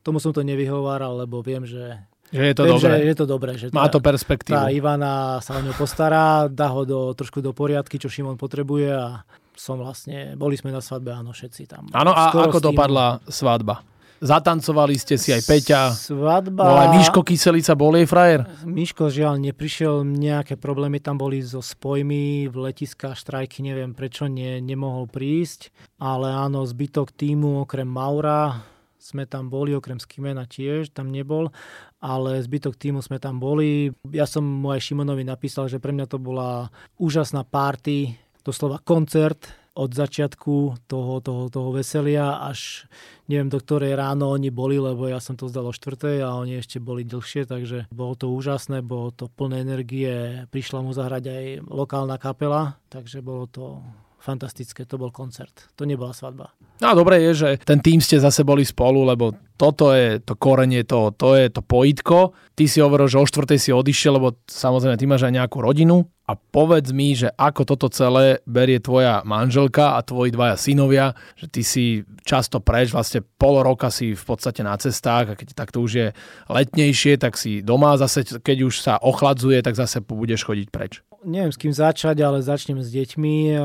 tomu 0.07 0.23
som 0.23 0.31
to 0.31 0.39
nevyhováral, 0.39 1.19
lebo 1.19 1.43
viem, 1.43 1.67
že 1.67 1.99
že 2.27 2.43
je 2.43 2.55
to 2.59 2.63
viem, 2.67 2.75
dobré. 2.75 2.91
Že 2.91 3.07
je 3.07 3.15
to 3.15 3.25
dobré. 3.25 3.51
Že 3.55 3.65
Má 3.71 3.87
to 3.87 4.03
perspektívu. 4.03 4.55
Tá 4.55 4.67
Ivana 4.67 5.39
sa 5.39 5.59
o 5.59 5.63
ňo 5.63 5.71
postará, 5.75 6.51
dá 6.51 6.67
ho 6.75 6.83
do, 6.83 7.15
trošku 7.15 7.39
do 7.39 7.55
poriadky, 7.55 7.95
čo 7.95 8.11
Šimon 8.11 8.35
potrebuje 8.35 8.91
a 8.91 9.23
som 9.57 9.81
vlastne, 9.81 10.37
boli 10.37 10.53
sme 10.53 10.69
na 10.69 10.79
svadbe, 10.79 11.09
áno, 11.11 11.33
všetci 11.33 11.65
tam. 11.65 11.89
Áno, 11.91 12.13
a 12.13 12.29
ako 12.29 12.61
dopadla 12.61 13.19
svadba? 13.25 13.81
Zatancovali 14.17 14.97
ste 14.97 15.13
si 15.13 15.29
aj 15.29 15.45
Peťa. 15.45 15.81
Svadba. 15.93 16.65
Bol 16.65 16.79
aj 16.81 16.89
Miško 16.97 17.21
Kyselica, 17.21 17.77
bol 17.77 17.93
jej 17.93 18.09
frajer? 18.09 18.49
Miško 18.65 19.13
žiaľ 19.13 19.37
neprišiel, 19.37 20.01
nejaké 20.01 20.57
problémy 20.57 20.97
tam 20.97 21.21
boli 21.21 21.37
so 21.45 21.61
spojmi 21.61 22.49
v 22.49 22.55
letiska, 22.57 23.13
štrajky, 23.13 23.61
neviem 23.61 23.93
prečo 23.93 24.25
nie, 24.25 24.57
nemohol 24.57 25.05
prísť. 25.05 25.69
Ale 26.01 26.33
áno, 26.33 26.65
zbytok 26.65 27.13
týmu 27.13 27.61
okrem 27.61 27.85
Maura 27.85 28.65
sme 28.97 29.29
tam 29.29 29.53
boli, 29.53 29.77
okrem 29.77 30.01
Skimena 30.01 30.49
tiež 30.49 30.91
tam 30.91 31.13
nebol, 31.13 31.53
ale 32.01 32.41
zbytok 32.41 32.73
týmu 32.73 32.99
sme 33.05 33.21
tam 33.21 33.37
boli. 33.37 33.93
Ja 34.11 34.25
som 34.25 34.43
mu 34.43 34.73
aj 34.73 34.81
Šimonovi 34.81 35.23
napísal, 35.23 35.69
že 35.69 35.77
pre 35.77 35.93
mňa 35.93 36.09
to 36.09 36.17
bola 36.17 36.73
úžasná 36.97 37.45
party, 37.45 38.17
doslova 38.47 38.79
koncert, 38.79 39.51
od 39.77 39.93
začiatku 39.93 40.89
toho, 40.89 41.21
toho, 41.21 41.53
toho 41.53 41.69
veselia 41.69 42.41
až 42.41 42.89
neviem 43.29 43.45
do 43.45 43.61
ktorej 43.61 43.93
ráno 43.93 44.33
oni 44.33 44.49
boli, 44.49 44.81
lebo 44.81 45.05
ja 45.05 45.21
som 45.21 45.37
to 45.37 45.45
zdal 45.45 45.69
o 45.69 45.73
štvrtej 45.75 46.25
a 46.25 46.33
oni 46.33 46.57
ešte 46.57 46.81
boli 46.81 47.05
dlhšie, 47.05 47.45
takže 47.45 47.85
bolo 47.93 48.17
to 48.17 48.33
úžasné, 48.33 48.81
bolo 48.81 49.13
to 49.13 49.29
plné 49.29 49.61
energie, 49.61 50.43
prišla 50.49 50.81
mu 50.81 50.97
zahrať 50.97 51.23
aj 51.29 51.45
lokálna 51.69 52.17
kapela, 52.17 52.81
takže 52.89 53.21
bolo 53.21 53.45
to 53.45 53.85
fantastické, 54.17 54.83
to 54.89 54.97
bol 54.97 55.13
koncert, 55.13 55.69
to 55.77 55.85
nebola 55.85 56.11
svadba. 56.11 56.49
No 56.81 56.91
a 56.91 56.93
dobre 56.97 57.21
je, 57.29 57.31
že 57.37 57.49
ten 57.61 57.77
tým 57.77 58.01
ste 58.01 58.17
zase 58.17 58.41
boli 58.41 58.65
spolu, 58.65 59.05
lebo 59.05 59.37
toto 59.57 59.89
je 59.91 60.21
to 60.21 60.37
korenie 60.37 60.85
toho, 60.85 61.09
to 61.09 61.33
je 61.33 61.49
to 61.49 61.65
pojitko. 61.65 62.37
Ty 62.53 62.63
si 62.69 62.77
hovoril, 62.77 63.09
že 63.09 63.17
o 63.17 63.25
štvrtej 63.25 63.59
si 63.59 63.69
odišiel, 63.73 64.21
lebo 64.21 64.37
samozrejme 64.45 64.95
ty 64.95 65.09
máš 65.09 65.25
aj 65.25 65.33
nejakú 65.33 65.57
rodinu 65.59 66.05
a 66.29 66.35
povedz 66.37 66.91
mi, 66.91 67.15
že 67.17 67.31
ako 67.33 67.61
toto 67.63 67.87
celé 67.89 68.43
berie 68.43 68.77
tvoja 68.77 69.23
manželka 69.25 69.95
a 69.95 70.03
tvoji 70.05 70.35
dvaja 70.35 70.59
synovia, 70.59 71.15
že 71.39 71.47
ty 71.47 71.61
si 71.65 72.03
často 72.27 72.59
preč, 72.59 72.91
vlastne 72.91 73.23
pol 73.23 73.63
roka 73.63 73.87
si 73.87 74.11
v 74.13 74.23
podstate 74.23 74.61
na 74.61 74.75
cestách 74.75 75.33
a 75.33 75.37
keď 75.39 75.55
takto 75.55 75.81
už 75.81 75.91
je 75.91 76.07
letnejšie, 76.51 77.15
tak 77.17 77.39
si 77.39 77.63
doma 77.63 77.95
zase, 77.95 78.27
keď 78.43 78.57
už 78.67 78.75
sa 78.83 78.93
ochladzuje, 78.99 79.63
tak 79.63 79.79
zase 79.79 80.03
budeš 80.03 80.45
chodiť 80.45 80.69
preč 80.69 81.01
neviem 81.27 81.51
s 81.51 81.59
kým 81.59 81.75
začať, 81.75 82.23
ale 82.23 82.39
začnem 82.39 82.79
s 82.79 82.87
deťmi. 82.87 83.59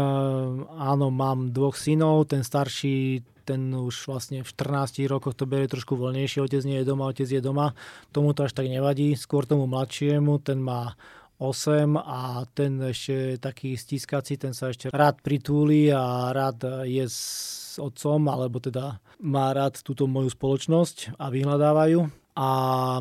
Áno, 0.83 1.07
mám 1.15 1.55
dvoch 1.55 1.79
synov, 1.79 2.27
ten 2.27 2.43
starší 2.43 3.23
ten 3.53 3.69
už 3.77 4.09
vlastne 4.09 4.41
v 4.41 4.49
14 4.49 5.05
rokoch 5.13 5.37
to 5.37 5.45
berie 5.45 5.69
trošku 5.69 5.93
voľnejšie, 5.95 6.41
otec 6.41 6.65
nie 6.65 6.81
je 6.81 6.89
doma, 6.89 7.13
otec 7.13 7.29
je 7.29 7.45
doma, 7.45 7.77
tomu 8.11 8.33
to 8.33 8.49
až 8.49 8.57
tak 8.57 8.73
nevadí, 8.73 9.13
skôr 9.13 9.45
tomu 9.45 9.69
mladšiemu, 9.69 10.41
ten 10.41 10.57
má 10.57 10.97
8 11.37 11.99
a 11.99 12.47
ten 12.57 12.81
ešte 12.81 13.37
taký 13.43 13.75
stiskací, 13.75 14.39
ten 14.39 14.57
sa 14.57 14.71
ešte 14.71 14.89
rád 14.95 15.21
pritúli 15.21 15.93
a 15.93 16.33
rád 16.33 16.87
je 16.87 17.05
s 17.05 17.77
otcom, 17.83 18.31
alebo 18.31 18.63
teda 18.63 19.03
má 19.21 19.51
rád 19.51 19.83
túto 19.83 20.07
moju 20.07 20.31
spoločnosť 20.31 21.19
a 21.19 21.29
vyhľadávajú. 21.29 21.99
A 22.39 22.49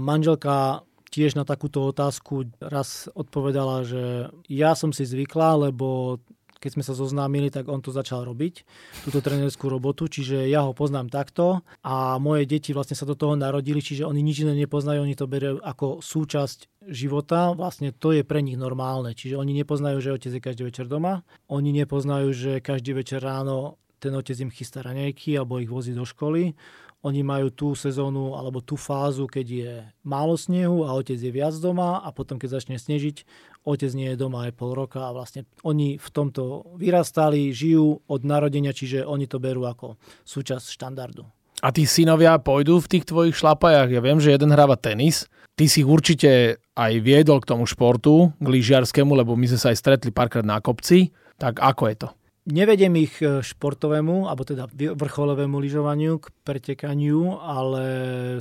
manželka 0.01 0.83
tiež 1.11 1.35
na 1.35 1.43
takúto 1.43 1.85
otázku 1.85 2.49
raz 2.57 3.11
odpovedala, 3.13 3.83
že 3.83 4.31
ja 4.47 4.73
som 4.73 4.95
si 4.95 5.03
zvykla, 5.03 5.69
lebo 5.69 6.17
keď 6.61 6.77
sme 6.77 6.83
sa 6.85 6.93
zoznámili, 6.93 7.49
tak 7.49 7.65
on 7.65 7.81
to 7.81 7.89
začal 7.89 8.21
robiť, 8.21 8.61
túto 9.01 9.19
trenerskú 9.19 9.65
robotu, 9.65 10.05
čiže 10.05 10.45
ja 10.45 10.61
ho 10.61 10.77
poznám 10.77 11.09
takto 11.09 11.65
a 11.81 12.21
moje 12.21 12.45
deti 12.45 12.69
vlastne 12.71 12.93
sa 12.93 13.09
do 13.09 13.17
toho 13.17 13.33
narodili, 13.33 13.81
čiže 13.81 14.05
oni 14.05 14.21
nič 14.21 14.45
iné 14.45 14.53
nepoznajú, 14.53 15.01
oni 15.01 15.17
to 15.17 15.25
berú 15.25 15.57
ako 15.65 16.05
súčasť 16.05 16.85
života, 16.85 17.57
vlastne 17.57 17.89
to 17.89 18.13
je 18.13 18.21
pre 18.21 18.45
nich 18.45 18.61
normálne, 18.61 19.17
čiže 19.17 19.41
oni 19.41 19.57
nepoznajú, 19.65 19.97
že 19.97 20.13
otec 20.13 20.31
je 20.37 20.45
každý 20.45 20.63
večer 20.69 20.85
doma, 20.85 21.25
oni 21.49 21.73
nepoznajú, 21.81 22.29
že 22.29 22.51
každý 22.61 22.93
večer 22.93 23.25
ráno 23.25 23.81
ten 24.01 24.13
otec 24.17 24.37
im 24.41 24.49
chystá 24.49 24.81
raňajky 24.81 25.37
alebo 25.37 25.61
ich 25.61 25.69
vozí 25.69 25.93
do 25.93 26.05
školy. 26.05 26.57
Oni 27.01 27.25
majú 27.25 27.49
tú 27.49 27.67
sezónu 27.73 28.37
alebo 28.37 28.61
tú 28.61 28.77
fázu, 28.77 29.25
keď 29.25 29.45
je 29.49 29.73
málo 30.05 30.37
snehu 30.37 30.85
a 30.85 30.93
otec 30.93 31.17
je 31.17 31.33
viac 31.33 31.57
doma 31.57 31.97
a 31.97 32.13
potom, 32.13 32.37
keď 32.37 32.61
začne 32.61 32.77
snežiť, 32.77 33.25
otec 33.65 33.91
nie 33.97 34.13
je 34.13 34.21
doma 34.21 34.45
aj 34.45 34.53
pol 34.53 34.77
roka 34.77 35.01
a 35.01 35.09
vlastne 35.09 35.49
oni 35.65 35.97
v 35.97 36.09
tomto 36.13 36.77
vyrastali, 36.77 37.49
žijú 37.49 38.05
od 38.05 38.21
narodenia, 38.21 38.69
čiže 38.69 39.01
oni 39.01 39.25
to 39.25 39.41
berú 39.41 39.65
ako 39.65 39.97
súčasť 40.29 40.69
štandardu. 40.77 41.25
A 41.61 41.69
tí 41.69 41.89
synovia 41.89 42.37
pôjdu 42.41 42.81
v 42.81 42.89
tých 42.89 43.05
tvojich 43.05 43.37
šlapajach? 43.37 43.89
Ja 43.89 44.01
viem, 44.01 44.17
že 44.17 44.33
jeden 44.33 44.49
hráva 44.49 44.77
tenis. 44.77 45.29
Ty 45.53 45.69
si 45.69 45.85
určite 45.85 46.57
aj 46.73 46.91
viedol 47.05 47.37
k 47.41 47.49
tomu 47.53 47.69
športu, 47.69 48.33
k 48.41 48.47
lyžiarskému, 48.49 49.13
lebo 49.13 49.37
my 49.37 49.45
sme 49.45 49.59
sa 49.61 49.69
aj 49.69 49.77
stretli 49.77 50.09
párkrát 50.09 50.41
na 50.45 50.57
kopci. 50.57 51.13
Tak 51.37 51.61
ako 51.61 51.83
je 51.89 51.95
to? 52.01 52.09
Nevedem 52.51 52.99
ich 52.99 53.23
e, 53.23 53.39
športovému, 53.39 54.27
alebo 54.27 54.43
teda 54.43 54.67
vrcholovému 54.75 55.55
lyžovaniu, 55.55 56.19
k 56.19 56.27
pretekaniu, 56.43 57.39
ale 57.39 57.83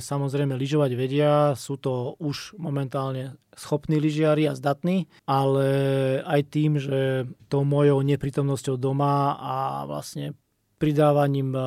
samozrejme 0.03 0.59
lyžovať 0.59 0.91
vedia, 0.99 1.55
sú 1.55 1.79
to 1.79 2.19
už 2.19 2.59
momentálne 2.59 3.39
schopní 3.55 4.03
lyžiari 4.03 4.47
a 4.51 4.55
zdatní, 4.55 5.07
ale 5.23 5.67
aj 6.27 6.41
tým, 6.51 6.75
že 6.75 7.27
tou 7.47 7.63
mojou 7.63 8.03
neprítomnosťou 8.03 8.75
doma 8.75 9.39
a 9.39 9.87
vlastne 9.87 10.35
pridávaním 10.75 11.55
e, 11.55 11.61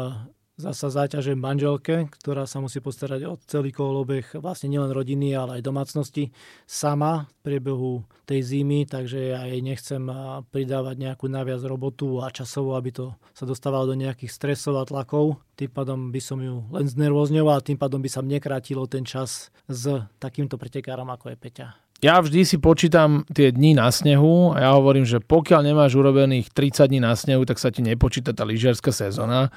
zasa 0.54 0.86
záťaže 0.86 1.34
manželke, 1.34 2.06
ktorá 2.14 2.46
sa 2.46 2.62
musí 2.62 2.78
postarať 2.78 3.20
o 3.26 3.34
celý 3.50 3.74
kolobeh 3.74 4.38
vlastne 4.38 4.70
nielen 4.70 4.94
rodiny, 4.94 5.34
ale 5.34 5.58
aj 5.58 5.66
domácnosti 5.66 6.30
sama 6.64 7.26
v 7.26 7.34
priebehu 7.42 8.06
tej 8.24 8.40
zimy, 8.40 8.88
takže 8.88 9.34
ja 9.34 9.44
jej 9.44 9.60
nechcem 9.60 10.00
pridávať 10.48 10.96
nejakú 10.96 11.26
naviac 11.28 11.60
robotu 11.66 12.22
a 12.22 12.32
časovo, 12.32 12.78
aby 12.78 12.94
to 12.94 13.06
sa 13.36 13.44
dostávalo 13.44 13.92
do 13.92 13.98
nejakých 13.98 14.32
stresov 14.32 14.80
a 14.80 14.88
tlakov. 14.88 15.42
Tým 15.58 15.70
pádom 15.70 16.08
by 16.08 16.20
som 16.22 16.38
ju 16.40 16.64
len 16.72 16.86
znervozňoval, 16.88 17.60
tým 17.60 17.76
pádom 17.76 18.00
by 18.00 18.08
sa 18.08 18.24
mne 18.24 18.38
krátilo 18.40 18.86
ten 18.88 19.04
čas 19.04 19.52
s 19.68 19.84
takýmto 20.16 20.56
pretekárom 20.56 21.10
ako 21.10 21.34
je 21.34 21.36
Peťa 21.36 21.83
ja 22.04 22.20
vždy 22.20 22.44
si 22.44 22.60
počítam 22.60 23.24
tie 23.32 23.48
dni 23.48 23.80
na 23.80 23.88
snehu 23.88 24.52
a 24.52 24.60
ja 24.60 24.70
hovorím, 24.76 25.08
že 25.08 25.24
pokiaľ 25.24 25.72
nemáš 25.72 25.96
urobených 25.96 26.52
30 26.52 26.92
dní 26.92 27.00
na 27.00 27.16
snehu, 27.16 27.48
tak 27.48 27.56
sa 27.56 27.72
ti 27.72 27.80
nepočíta 27.80 28.36
tá 28.36 28.44
lyžiarská 28.44 28.92
sezóna. 28.92 29.48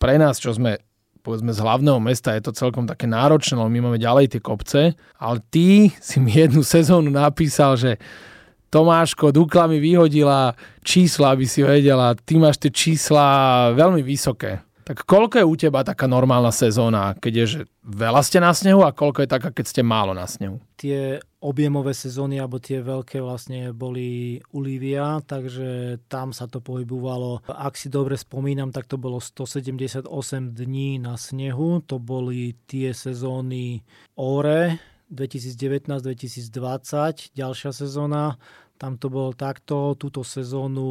Pre 0.00 0.14
nás, 0.16 0.40
čo 0.40 0.56
sme 0.56 0.80
povedzme 1.20 1.52
z 1.52 1.60
hlavného 1.60 2.00
mesta, 2.00 2.36
je 2.36 2.48
to 2.48 2.56
celkom 2.56 2.88
také 2.88 3.04
náročné, 3.04 3.56
lebo 3.56 3.68
my 3.68 3.80
máme 3.84 3.98
ďalej 4.00 4.36
tie 4.36 4.40
kopce, 4.40 4.80
ale 5.20 5.36
ty 5.52 5.92
si 6.00 6.20
mi 6.20 6.32
jednu 6.32 6.64
sezónu 6.64 7.12
napísal, 7.12 7.76
že 7.76 8.00
Tomáško, 8.72 9.32
Dukla 9.32 9.68
mi 9.68 9.80
vyhodila 9.80 10.52
čísla, 10.84 11.36
aby 11.36 11.48
si 11.48 11.64
vedela, 11.64 12.16
ty 12.16 12.40
máš 12.40 12.60
tie 12.60 12.72
čísla 12.72 13.70
veľmi 13.72 14.00
vysoké. 14.00 14.64
Tak 14.84 15.08
koľko 15.08 15.40
je 15.40 15.48
u 15.48 15.56
teba 15.56 15.80
taká 15.80 16.04
normálna 16.04 16.52
sezóna, 16.52 17.16
keď 17.16 17.32
je 17.32 17.44
že 17.44 17.60
veľa 17.80 18.20
ste 18.20 18.36
na 18.36 18.52
snehu 18.52 18.84
a 18.84 18.92
koľko 18.92 19.24
je 19.24 19.32
taká, 19.32 19.48
keď 19.48 19.64
ste 19.64 19.80
málo 19.80 20.12
na 20.12 20.28
snehu? 20.28 20.60
Tie 20.76 21.24
objemové 21.40 21.96
sezóny, 21.96 22.36
alebo 22.36 22.60
tie 22.60 22.84
veľké 22.84 23.24
vlastne 23.24 23.72
boli 23.72 24.40
u 24.52 24.60
Lívia, 24.60 25.24
takže 25.24 25.96
tam 26.08 26.36
sa 26.36 26.44
to 26.44 26.60
pohybovalo. 26.60 27.40
Ak 27.48 27.80
si 27.80 27.88
dobre 27.88 28.20
spomínam, 28.20 28.72
tak 28.72 28.84
to 28.84 29.00
bolo 29.00 29.20
178 29.20 30.04
dní 30.52 31.00
na 31.00 31.16
snehu. 31.16 31.80
To 31.88 31.96
boli 31.96 32.52
tie 32.68 32.92
sezóny 32.92 33.80
Ore, 34.20 34.76
2019-2020, 35.12 37.36
ďalšia 37.36 37.76
sezóna, 37.76 38.40
tam 38.74 38.98
to 38.98 39.06
bolo 39.06 39.30
takto. 39.32 39.94
Túto 39.94 40.26
sezónu 40.26 40.84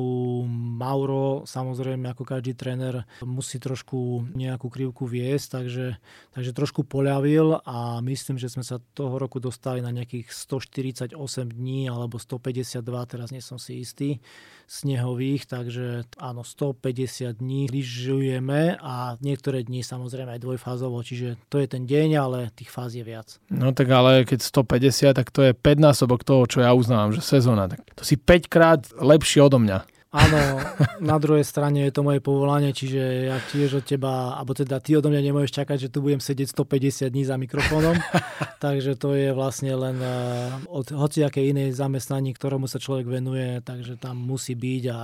Mauro, 0.49 1.43
samozrejme 1.43 2.07
ako 2.15 2.23
každý 2.23 2.55
tréner, 2.55 3.03
musí 3.21 3.59
trošku 3.59 4.31
nejakú 4.33 4.71
krivku 4.71 5.03
viesť, 5.03 5.59
takže, 5.59 5.87
takže 6.31 6.51
trošku 6.55 6.87
poľavil 6.87 7.59
a 7.67 7.99
myslím, 8.01 8.39
že 8.39 8.47
sme 8.47 8.63
sa 8.63 8.79
toho 8.95 9.19
roku 9.19 9.43
dostali 9.43 9.83
na 9.83 9.91
nejakých 9.91 10.31
148 10.31 11.13
dní 11.51 11.91
alebo 11.91 12.15
152, 12.15 12.81
teraz 13.11 13.29
nie 13.35 13.43
som 13.43 13.59
si 13.59 13.83
istý, 13.83 14.23
snehových, 14.67 15.45
takže 15.47 16.07
áno, 16.17 16.41
150 16.41 17.39
dní 17.39 17.69
lyžujeme 17.69 18.79
a 18.79 19.15
niektoré 19.21 19.61
dni 19.63 19.85
samozrejme 19.85 20.35
aj 20.37 20.41
dvojfázovo, 20.41 20.99
čiže 21.03 21.37
to 21.47 21.61
je 21.61 21.67
ten 21.69 21.83
deň, 21.85 22.09
ale 22.17 22.37
tých 22.55 22.73
fáz 22.73 22.97
je 22.97 23.05
viac. 23.05 23.37
No 23.53 23.75
tak 23.75 23.91
ale 23.93 24.25
keď 24.25 24.43
150, 24.43 25.13
tak 25.13 25.27
to 25.29 25.45
je 25.45 25.51
5 25.53 25.77
násobok 25.77 26.25
toho, 26.25 26.43
čo 26.49 26.63
ja 26.63 26.73
uznávam, 26.73 27.13
že 27.13 27.21
sezóna. 27.21 27.69
Tak 27.69 27.83
to 27.93 28.03
si 28.03 28.15
5 28.17 28.49
krát 28.49 28.81
lepšie 28.97 29.43
odo 29.43 29.61
mňa. 29.61 29.92
Áno, 30.13 30.61
na 31.01 31.17
druhej 31.17 31.41
strane 31.41 31.89
je 31.89 31.93
to 31.93 32.05
moje 32.05 32.21
povolanie, 32.21 32.69
čiže 32.69 33.33
ja 33.33 33.41
tiež 33.49 33.81
od 33.81 33.85
teba, 33.85 34.37
alebo 34.37 34.53
teda 34.53 34.77
ty 34.77 34.93
odo 34.93 35.09
mňa 35.09 35.25
nemôžeš 35.25 35.57
čakať, 35.57 35.89
že 35.89 35.89
tu 35.89 36.05
budem 36.05 36.21
sedieť 36.21 36.53
150 36.53 37.09
dní 37.09 37.25
za 37.25 37.33
mikrofónom, 37.33 37.97
takže 38.63 38.93
to 38.93 39.17
je 39.17 39.33
vlastne 39.33 39.73
len 39.73 39.97
uh, 39.97 40.53
od 40.69 40.93
hociakej 40.93 41.57
inej 41.57 41.73
zamestnaní, 41.73 42.37
ktorému 42.37 42.69
sa 42.69 42.77
človek 42.77 43.09
venuje, 43.09 43.65
takže 43.65 43.97
tam 43.97 44.21
musí 44.21 44.53
byť 44.53 44.83
a 44.93 44.99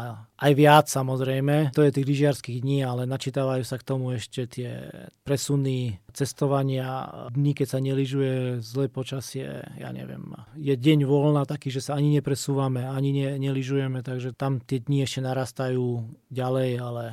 aj 0.46 0.52
viac 0.54 0.86
samozrejme. 0.86 1.74
To 1.74 1.82
je 1.82 1.90
tých 1.90 2.06
lyžiarských 2.06 2.62
dní, 2.62 2.86
ale 2.86 3.10
načítavajú 3.10 3.66
sa 3.66 3.82
k 3.82 3.88
tomu 3.90 4.14
ešte 4.14 4.46
tie 4.46 4.94
presuny 5.26 5.98
cestovania, 6.20 7.08
dní, 7.32 7.56
keď 7.56 7.68
sa 7.72 7.80
neližuje, 7.80 8.60
zlé 8.60 8.92
počasie, 8.92 9.64
ja 9.80 9.90
neviem, 9.96 10.36
je 10.60 10.76
deň 10.76 11.08
voľna 11.08 11.48
taký, 11.48 11.72
že 11.72 11.80
sa 11.80 11.96
ani 11.96 12.20
nepresúvame, 12.20 12.84
ani 12.84 13.16
ne, 13.16 13.40
neližujeme, 13.40 14.04
takže 14.04 14.36
tam 14.36 14.60
tie 14.60 14.84
dni 14.84 15.08
ešte 15.08 15.24
narastajú 15.24 16.04
ďalej, 16.28 16.70
ale... 16.84 17.04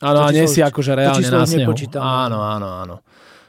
Áno, 0.00 0.24
a 0.24 0.32
nie 0.32 0.48
si 0.48 0.64
akože 0.64 0.92
reálne 0.96 1.24
na 1.28 1.44
snehu. 1.44 1.72
Áno, 2.00 2.40
áno, 2.40 2.68
áno. 2.84 2.96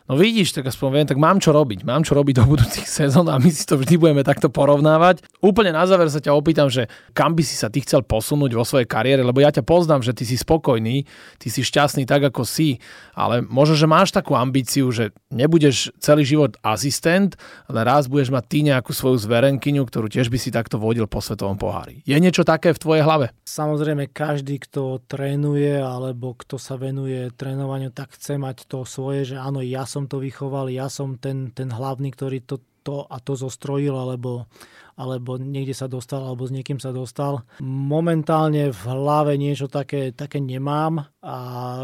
No 0.08 0.16
vidíš, 0.16 0.56
tak 0.56 0.72
aspoň 0.72 0.88
viem, 0.96 1.08
tak 1.12 1.20
mám 1.20 1.44
čo 1.44 1.52
robiť. 1.52 1.84
Mám 1.84 2.08
čo 2.08 2.16
robiť 2.16 2.40
do 2.40 2.48
budúcich 2.48 2.88
sezón 2.88 3.28
a 3.28 3.36
my 3.36 3.52
si 3.52 3.68
to 3.68 3.76
vždy 3.76 4.00
budeme 4.00 4.24
takto 4.24 4.48
porovnávať. 4.48 5.20
Úplne 5.44 5.76
na 5.76 5.84
záver 5.84 6.08
sa 6.08 6.24
ťa 6.24 6.32
opýtam, 6.32 6.72
že 6.72 6.88
kam 7.12 7.36
by 7.36 7.44
si 7.44 7.60
sa 7.60 7.68
ty 7.68 7.84
chcel 7.84 8.08
posunúť 8.08 8.56
vo 8.56 8.64
svojej 8.64 8.88
kariére, 8.88 9.20
lebo 9.20 9.44
ja 9.44 9.52
ťa 9.52 9.68
poznám, 9.68 10.08
že 10.08 10.16
ty 10.16 10.24
si 10.24 10.40
spokojný, 10.40 11.04
ty 11.44 11.48
si 11.52 11.60
šťastný 11.60 12.08
tak, 12.08 12.24
ako 12.24 12.48
si, 12.48 12.80
ale 13.20 13.44
možno, 13.44 13.76
že 13.76 13.84
máš 13.84 14.16
takú 14.16 14.32
ambíciu, 14.40 14.88
že 14.96 15.12
nebudeš 15.28 15.92
celý 16.00 16.24
život 16.24 16.56
asistent, 16.64 17.36
ale 17.68 17.84
raz 17.84 18.08
budeš 18.08 18.32
mať 18.32 18.44
ty 18.48 18.58
nejakú 18.64 18.96
svoju 18.96 19.20
zverenkyňu, 19.20 19.84
ktorú 19.84 20.08
tiež 20.08 20.32
by 20.32 20.40
si 20.40 20.56
takto 20.56 20.80
vodil 20.80 21.04
po 21.12 21.20
svetovom 21.20 21.60
pohári. 21.60 22.00
Je 22.08 22.16
niečo 22.16 22.48
také 22.48 22.72
v 22.72 22.80
tvojej 22.80 23.04
hlave? 23.04 23.36
Samozrejme, 23.44 24.08
každý, 24.16 24.56
kto 24.64 25.04
trénuje 25.04 25.84
alebo 25.84 26.32
kto 26.32 26.56
sa 26.56 26.80
venuje 26.80 27.28
trénovaniu, 27.36 27.92
tak 27.92 28.16
chce 28.16 28.40
mať 28.40 28.64
to 28.72 28.88
svoje, 28.88 29.34
že 29.34 29.36
áno, 29.36 29.60
ja 29.60 29.84
som 29.84 29.97
som 29.98 30.06
to 30.06 30.22
vychoval, 30.22 30.70
ja 30.70 30.86
som 30.94 31.18
ten, 31.18 31.50
ten 31.58 31.74
hlavný, 31.74 32.14
ktorý 32.14 32.46
to, 32.46 32.62
to 32.86 33.10
a 33.10 33.18
to 33.18 33.34
zostrojil, 33.34 33.98
alebo, 33.98 34.46
alebo 34.94 35.42
niekde 35.42 35.74
sa 35.74 35.90
dostal, 35.90 36.22
alebo 36.22 36.46
s 36.46 36.54
niekým 36.54 36.78
sa 36.78 36.94
dostal. 36.94 37.42
Momentálne 37.66 38.70
v 38.70 38.82
hlave 38.86 39.34
niečo 39.42 39.66
také, 39.66 40.14
také 40.14 40.38
nemám 40.38 41.10
a 41.26 41.38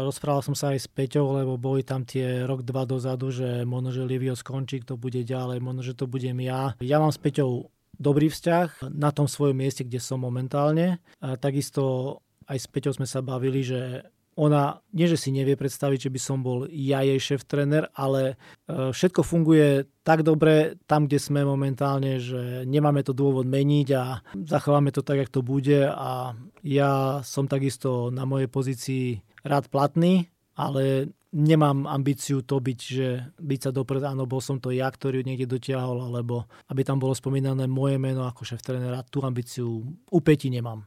rozprával 0.06 0.46
som 0.46 0.54
sa 0.54 0.70
aj 0.72 0.86
s 0.86 0.88
Peťou, 0.88 1.34
lebo 1.34 1.58
boli 1.58 1.82
tam 1.82 2.06
tie 2.06 2.46
rok, 2.46 2.62
dva 2.62 2.86
dozadu, 2.86 3.34
že 3.34 3.66
možno, 3.66 3.90
že 3.90 4.06
Livio 4.06 4.38
skončí, 4.38 4.86
kto 4.86 4.94
bude 4.94 5.26
ďalej, 5.26 5.58
možno, 5.58 5.82
že 5.82 5.98
to 5.98 6.06
budem 6.06 6.38
ja. 6.38 6.78
Ja 6.78 7.02
mám 7.02 7.10
s 7.10 7.18
Peťou 7.18 7.74
dobrý 7.98 8.30
vzťah 8.30 8.90
na 8.94 9.10
tom 9.10 9.26
svojom 9.26 9.58
mieste, 9.58 9.82
kde 9.82 9.98
som 9.98 10.22
momentálne. 10.22 11.02
A 11.18 11.34
takisto 11.34 12.18
aj 12.48 12.58
s 12.60 12.66
Peťou 12.70 12.92
sme 12.94 13.08
sa 13.08 13.24
bavili, 13.24 13.64
že 13.64 14.04
ona 14.34 14.82
nie, 14.90 15.06
že 15.06 15.18
si 15.18 15.30
nevie 15.30 15.54
predstaviť, 15.54 16.06
že 16.06 16.12
by 16.12 16.20
som 16.20 16.38
bol 16.42 16.66
ja 16.70 17.02
jej 17.06 17.18
šéf 17.18 17.46
tréner, 17.46 17.86
ale 17.94 18.34
e, 18.66 18.90
všetko 18.90 19.22
funguje 19.22 19.86
tak 20.02 20.26
dobre 20.26 20.76
tam, 20.84 21.06
kde 21.06 21.18
sme 21.22 21.46
momentálne, 21.46 22.18
že 22.18 22.68
nemáme 22.68 23.00
to 23.06 23.16
dôvod 23.16 23.46
meniť 23.46 23.88
a 23.94 24.20
zachováme 24.34 24.90
to 24.90 25.06
tak, 25.06 25.24
jak 25.24 25.30
to 25.32 25.40
bude 25.40 25.86
a 25.86 26.34
ja 26.66 27.22
som 27.22 27.46
takisto 27.46 28.10
na 28.10 28.26
mojej 28.26 28.50
pozícii 28.50 29.06
rád 29.46 29.70
platný, 29.70 30.28
ale 30.58 31.14
nemám 31.34 31.90
ambíciu 31.90 32.46
to 32.46 32.62
byť, 32.62 32.78
že 32.78 33.08
byť 33.42 33.60
sa 33.60 33.70
dopred, 33.74 34.00
áno, 34.06 34.22
bol 34.24 34.38
som 34.38 34.62
to 34.62 34.70
ja, 34.70 34.86
ktorý 34.86 35.26
niekde 35.26 35.50
dotiahol, 35.50 36.06
alebo 36.06 36.46
aby 36.70 36.86
tam 36.86 37.02
bolo 37.02 37.10
spomínané 37.10 37.66
moje 37.66 37.98
meno 37.98 38.22
ako 38.30 38.46
šéf 38.46 38.62
trénera, 38.62 39.02
tú 39.02 39.26
ambíciu 39.26 39.82
u 39.90 40.20
nemám. 40.46 40.86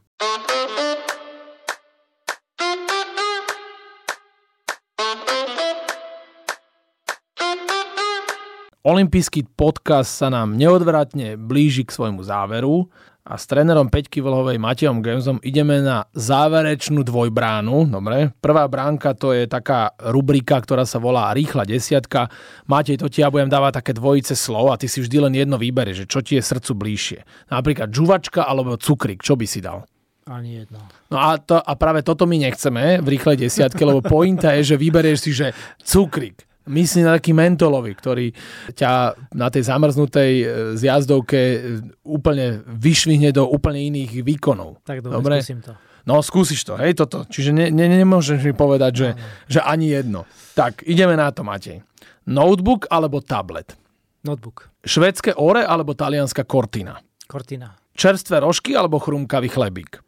Olympijský 8.88 9.52
podcast 9.52 10.16
sa 10.16 10.32
nám 10.32 10.56
neodvratne 10.56 11.36
blíži 11.36 11.84
k 11.84 11.92
svojmu 11.92 12.24
záveru 12.24 12.88
a 13.20 13.36
s 13.36 13.44
trénerom 13.44 13.92
Peťky 13.92 14.24
Vlhovej 14.24 14.56
Matejom 14.56 15.04
Gemzom 15.04 15.36
ideme 15.44 15.84
na 15.84 16.08
záverečnú 16.16 17.04
dvojbránu. 17.04 17.84
Dobre, 17.84 18.32
prvá 18.40 18.64
bránka 18.64 19.12
to 19.12 19.36
je 19.36 19.44
taká 19.44 19.92
rubrika, 20.08 20.56
ktorá 20.56 20.88
sa 20.88 20.96
volá 20.96 21.28
Rýchla 21.36 21.68
desiatka. 21.68 22.32
Matej, 22.64 22.96
to 22.96 23.12
ti 23.12 23.20
ja 23.20 23.28
budem 23.28 23.52
dávať 23.52 23.84
také 23.84 23.92
dvojice 23.92 24.32
slov 24.32 24.72
a 24.72 24.80
ty 24.80 24.88
si 24.88 25.04
vždy 25.04 25.20
len 25.20 25.36
jedno 25.36 25.60
vybere, 25.60 25.92
že 25.92 26.08
čo 26.08 26.24
ti 26.24 26.40
je 26.40 26.48
srdcu 26.48 26.72
bližšie. 26.72 27.52
Napríklad 27.52 27.92
žuvačka 27.92 28.48
alebo 28.48 28.80
cukrik, 28.80 29.20
čo 29.20 29.36
by 29.36 29.44
si 29.44 29.60
dal? 29.60 29.84
Ani 30.24 30.64
jedno. 30.64 30.80
No 31.12 31.20
a, 31.20 31.36
to, 31.36 31.60
a 31.60 31.76
práve 31.76 32.00
toto 32.00 32.24
my 32.24 32.40
nechceme 32.40 33.04
v 33.04 33.08
rýchlej 33.20 33.36
desiatke, 33.36 33.84
lebo 33.84 34.00
pointa 34.00 34.56
je, 34.56 34.72
že 34.72 34.80
vyberieš 34.80 35.18
si, 35.20 35.36
že 35.36 35.52
cukrik 35.84 36.47
Myslím 36.68 37.08
na 37.08 37.16
taký 37.16 37.32
mentolovi, 37.32 37.92
ktorý 37.96 38.30
ťa 38.76 39.16
na 39.34 39.48
tej 39.48 39.66
zamrznutej 39.66 40.32
e, 40.38 40.44
zjazdovke 40.76 41.40
e, 41.40 41.58
úplne 42.04 42.62
vyšvihne 42.68 43.32
do 43.32 43.48
úplne 43.48 43.82
iných 43.88 44.22
výkonov. 44.22 44.84
Tak 44.84 45.02
dobre, 45.02 45.16
dobre? 45.16 45.36
skúsim 45.40 45.60
to. 45.64 45.72
No, 46.08 46.24
skúsiš 46.24 46.64
to, 46.64 46.80
hej, 46.80 46.96
toto. 46.96 47.28
Čiže 47.28 47.52
ne, 47.52 47.66
ne, 47.68 47.84
nemôžeš 47.84 48.40
mi 48.40 48.56
povedať, 48.56 48.92
že, 48.96 49.08
že 49.44 49.60
ani 49.60 49.92
jedno. 49.92 50.24
Tak, 50.56 50.80
ideme 50.88 51.12
na 51.12 51.28
to, 51.28 51.44
Matej. 51.44 51.84
Notebook 52.24 52.88
alebo 52.88 53.20
tablet? 53.20 53.76
Notebook. 54.24 54.72
Švedské 54.84 55.36
ore 55.36 55.64
alebo 55.64 55.92
talianská 55.92 56.48
kortina? 56.48 57.00
Kortina. 57.28 57.76
Čerstvé 57.92 58.40
rožky 58.40 58.72
alebo 58.72 58.96
chrumkavý 58.96 59.52
chlebík? 59.52 60.00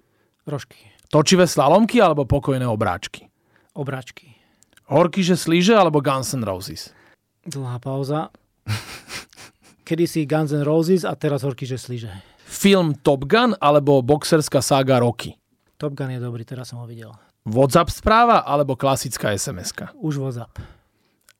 Rožky. 0.48 0.88
Točivé 1.10 1.44
slalomky 1.44 1.98
alebo 1.98 2.22
pokojné 2.24 2.64
obráčky? 2.64 3.26
Obráčky. 3.74 4.29
Horkyže 4.90 5.38
slíže 5.38 5.78
alebo 5.78 6.02
Guns 6.02 6.34
N' 6.34 6.42
Roses? 6.42 6.90
Dlhá 7.46 7.78
pauza. 7.78 8.34
Kedy 9.86 10.04
si 10.10 10.26
Guns 10.26 10.50
N' 10.50 10.66
Roses 10.66 11.06
a 11.06 11.14
teraz 11.14 11.46
Horkyže 11.46 11.78
slíže. 11.78 12.10
Film 12.42 12.98
Top 12.98 13.30
Gun 13.30 13.54
alebo 13.62 14.02
boxerská 14.02 14.58
sága 14.58 14.98
Rocky? 14.98 15.38
Top 15.78 15.94
Gun 15.94 16.10
je 16.10 16.18
dobrý, 16.18 16.42
teraz 16.42 16.74
som 16.74 16.82
ho 16.82 16.86
videl. 16.90 17.14
WhatsApp 17.46 17.88
správa 17.94 18.42
alebo 18.42 18.74
klasická 18.74 19.32
sms 19.32 19.94
Už 20.02 20.18
WhatsApp. 20.18 20.58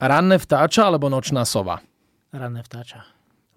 Ranné 0.00 0.38
vtáča 0.38 0.86
alebo 0.86 1.10
nočná 1.10 1.42
sova? 1.42 1.82
Ranné 2.30 2.62
vtáča. 2.62 3.02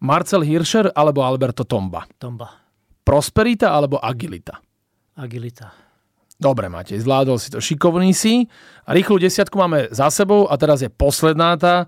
Marcel 0.01 0.41
Hirscher 0.43 0.91
alebo 0.91 1.23
Alberto 1.23 1.63
Tomba? 1.63 2.09
Tomba. 2.19 2.65
Prosperita 3.05 3.71
alebo 3.71 4.01
agilita? 4.01 4.57
Agilita. 5.15 5.82
Dobre, 6.41 6.67
Matej, 6.67 6.99
zvládol 7.01 7.37
si 7.37 7.53
to. 7.53 7.61
Šikovný 7.61 8.11
si. 8.11 8.49
A 8.83 8.91
rýchlu 8.91 9.21
desiatku 9.21 9.55
máme 9.55 9.87
za 9.93 10.09
sebou 10.09 10.49
a 10.49 10.57
teraz 10.57 10.81
je 10.81 10.89
posledná 10.89 11.55
tá 11.55 11.85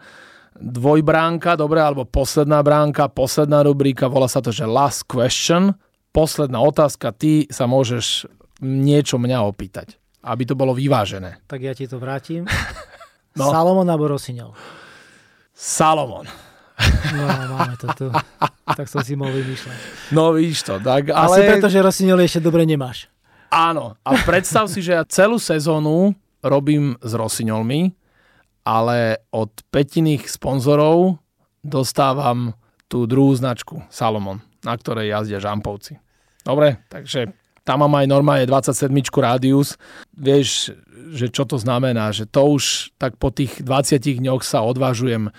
dvojbránka, 0.56 1.60
dobre, 1.60 1.84
alebo 1.84 2.08
posledná 2.08 2.64
bránka, 2.64 3.12
posledná 3.12 3.64
rubrika, 3.66 4.08
volá 4.08 4.32
sa 4.32 4.40
to, 4.40 4.56
že 4.56 4.64
last 4.64 5.04
question. 5.04 5.76
Posledná 6.16 6.64
otázka, 6.64 7.12
ty 7.12 7.44
sa 7.52 7.68
môžeš 7.68 8.32
niečo 8.64 9.20
mňa 9.20 9.44
opýtať, 9.44 10.00
aby 10.24 10.48
to 10.48 10.56
bolo 10.56 10.72
vyvážené. 10.72 11.44
Tak 11.44 11.60
ja 11.60 11.76
ti 11.76 11.92
to 11.92 12.00
vrátim. 12.00 12.48
no. 13.40 13.52
Salomon 13.52 13.88
alebo 13.92 14.16
Rosiňov? 14.16 14.56
Salomon. 15.52 16.24
No, 17.16 17.24
máme 17.56 17.76
to 17.76 17.88
tu. 17.96 18.08
tak 18.80 18.88
som 18.88 19.04
si 19.04 19.20
mohol 19.20 19.44
vymýšľať. 19.44 19.78
No, 20.16 20.32
víš 20.36 20.64
to. 20.64 20.80
Tak, 20.80 21.12
ale... 21.12 21.36
Asi 21.36 21.42
preto, 21.44 21.68
že 21.68 21.84
Rosiňov 21.84 22.24
ešte 22.24 22.40
dobre 22.40 22.64
nemáš. 22.64 23.12
Áno. 23.56 23.96
A 24.04 24.20
predstav 24.28 24.68
si, 24.68 24.84
že 24.84 25.00
ja 25.00 25.08
celú 25.08 25.39
sezónu 25.39 26.12
robím 26.44 27.00
s 27.00 27.15
Rosiňolmi, 27.15 27.96
ale 28.68 29.24
od 29.32 29.50
petiných 29.72 30.28
sponzorov 30.28 31.24
dostávam 31.63 32.52
tú 32.91 33.08
druhú 33.08 33.32
značku 33.32 33.80
Salomon, 33.88 34.44
na 34.68 34.76
ktorej 34.76 35.08
jazdia 35.08 35.39
žampovci. 35.39 35.96
Dobre, 36.44 36.84
takže 36.91 37.32
tam 37.65 37.88
mám 37.88 37.98
aj 37.98 38.12
normálne 38.12 38.46
27 38.46 38.91
rádius. 39.18 39.80
Vieš, 40.13 40.76
že 41.15 41.32
čo 41.32 41.48
to 41.48 41.56
znamená, 41.56 42.12
že 42.12 42.28
to 42.28 42.60
už 42.60 42.94
tak 43.00 43.15
po 43.18 43.32
tých 43.32 43.63
20 43.63 44.22
dňoch 44.22 44.44
sa 44.44 44.62
odvážujem 44.68 45.32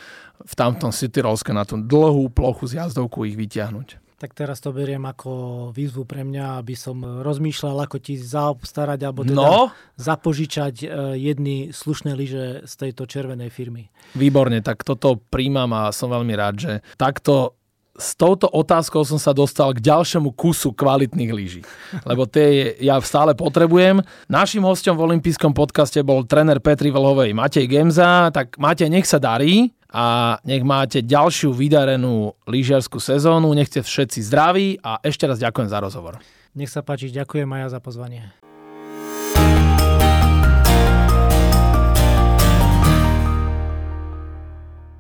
v 0.43 0.53
tamtom 0.57 0.91
City 0.91 1.21
Rolske 1.21 1.53
na 1.53 1.69
tú 1.69 1.79
dlhú 1.79 2.33
plochu 2.33 2.67
z 2.67 2.83
jazdovku 2.83 3.29
ich 3.29 3.37
vyťahnuť. 3.39 4.06
Tak 4.17 4.33
teraz 4.33 4.65
to 4.65 4.73
beriem 4.73 5.05
ako 5.05 5.31
výzvu 5.77 6.09
pre 6.09 6.25
mňa, 6.25 6.65
aby 6.65 6.73
som 6.73 6.97
rozmýšľal, 7.21 7.85
ako 7.85 8.01
ti 8.01 8.17
zaobstarať 8.17 9.01
alebo 9.05 9.29
teda 9.29 9.37
No, 9.37 9.69
zapožičať 10.01 10.75
e, 10.81 10.87
jedny 11.21 11.69
slušné 11.69 12.17
lyže 12.17 12.65
z 12.65 12.73
tejto 12.81 13.05
červenej 13.05 13.53
firmy. 13.53 13.93
výborne, 14.17 14.65
tak 14.65 14.89
toto 14.89 15.21
príjmam 15.21 15.69
a 15.77 15.93
som 15.93 16.09
veľmi 16.09 16.33
rád, 16.33 16.55
že 16.57 16.73
takto 16.97 17.61
s 17.97 18.13
touto 18.13 18.45
otázkou 18.49 19.05
som 19.09 19.17
sa 19.21 19.33
dostal 19.33 19.73
k 19.73 19.81
ďalšiemu 19.81 20.33
kusu 20.33 20.73
kvalitných 20.73 21.33
lyží. 21.33 21.61
Lebo 22.09 22.25
tie 22.25 22.77
ja 22.81 22.97
stále 23.05 23.37
potrebujem. 23.37 24.01
Našim 24.29 24.65
hostom 24.65 24.97
v 24.97 25.13
olympijskom 25.13 25.53
podcaste 25.53 26.01
bol 26.01 26.25
tréner 26.25 26.61
Petri 26.61 26.89
Vlhovej 26.89 27.37
Matej 27.37 27.69
Gemza. 27.69 28.33
Tak 28.33 28.57
Matej, 28.57 28.89
nech 28.89 29.05
sa 29.09 29.21
darí 29.21 29.76
a 29.93 30.37
nech 30.43 30.67
máte 30.67 31.03
ďalšiu 31.03 31.55
vydarenú 31.55 32.35
lyžiarskú 32.47 32.99
sezónu. 32.99 33.53
Nech 33.55 33.71
ste 33.71 33.83
všetci 33.83 34.19
zdraví 34.27 34.79
a 34.83 34.99
ešte 35.03 35.27
raz 35.27 35.39
ďakujem 35.39 35.69
za 35.71 35.79
rozhovor. 35.79 36.19
Nech 36.57 36.73
sa 36.73 36.81
páči, 36.81 37.13
ďakujem 37.13 37.47
aj 37.53 37.61
ja 37.61 37.69
za 37.77 37.81
pozvanie. 37.85 38.23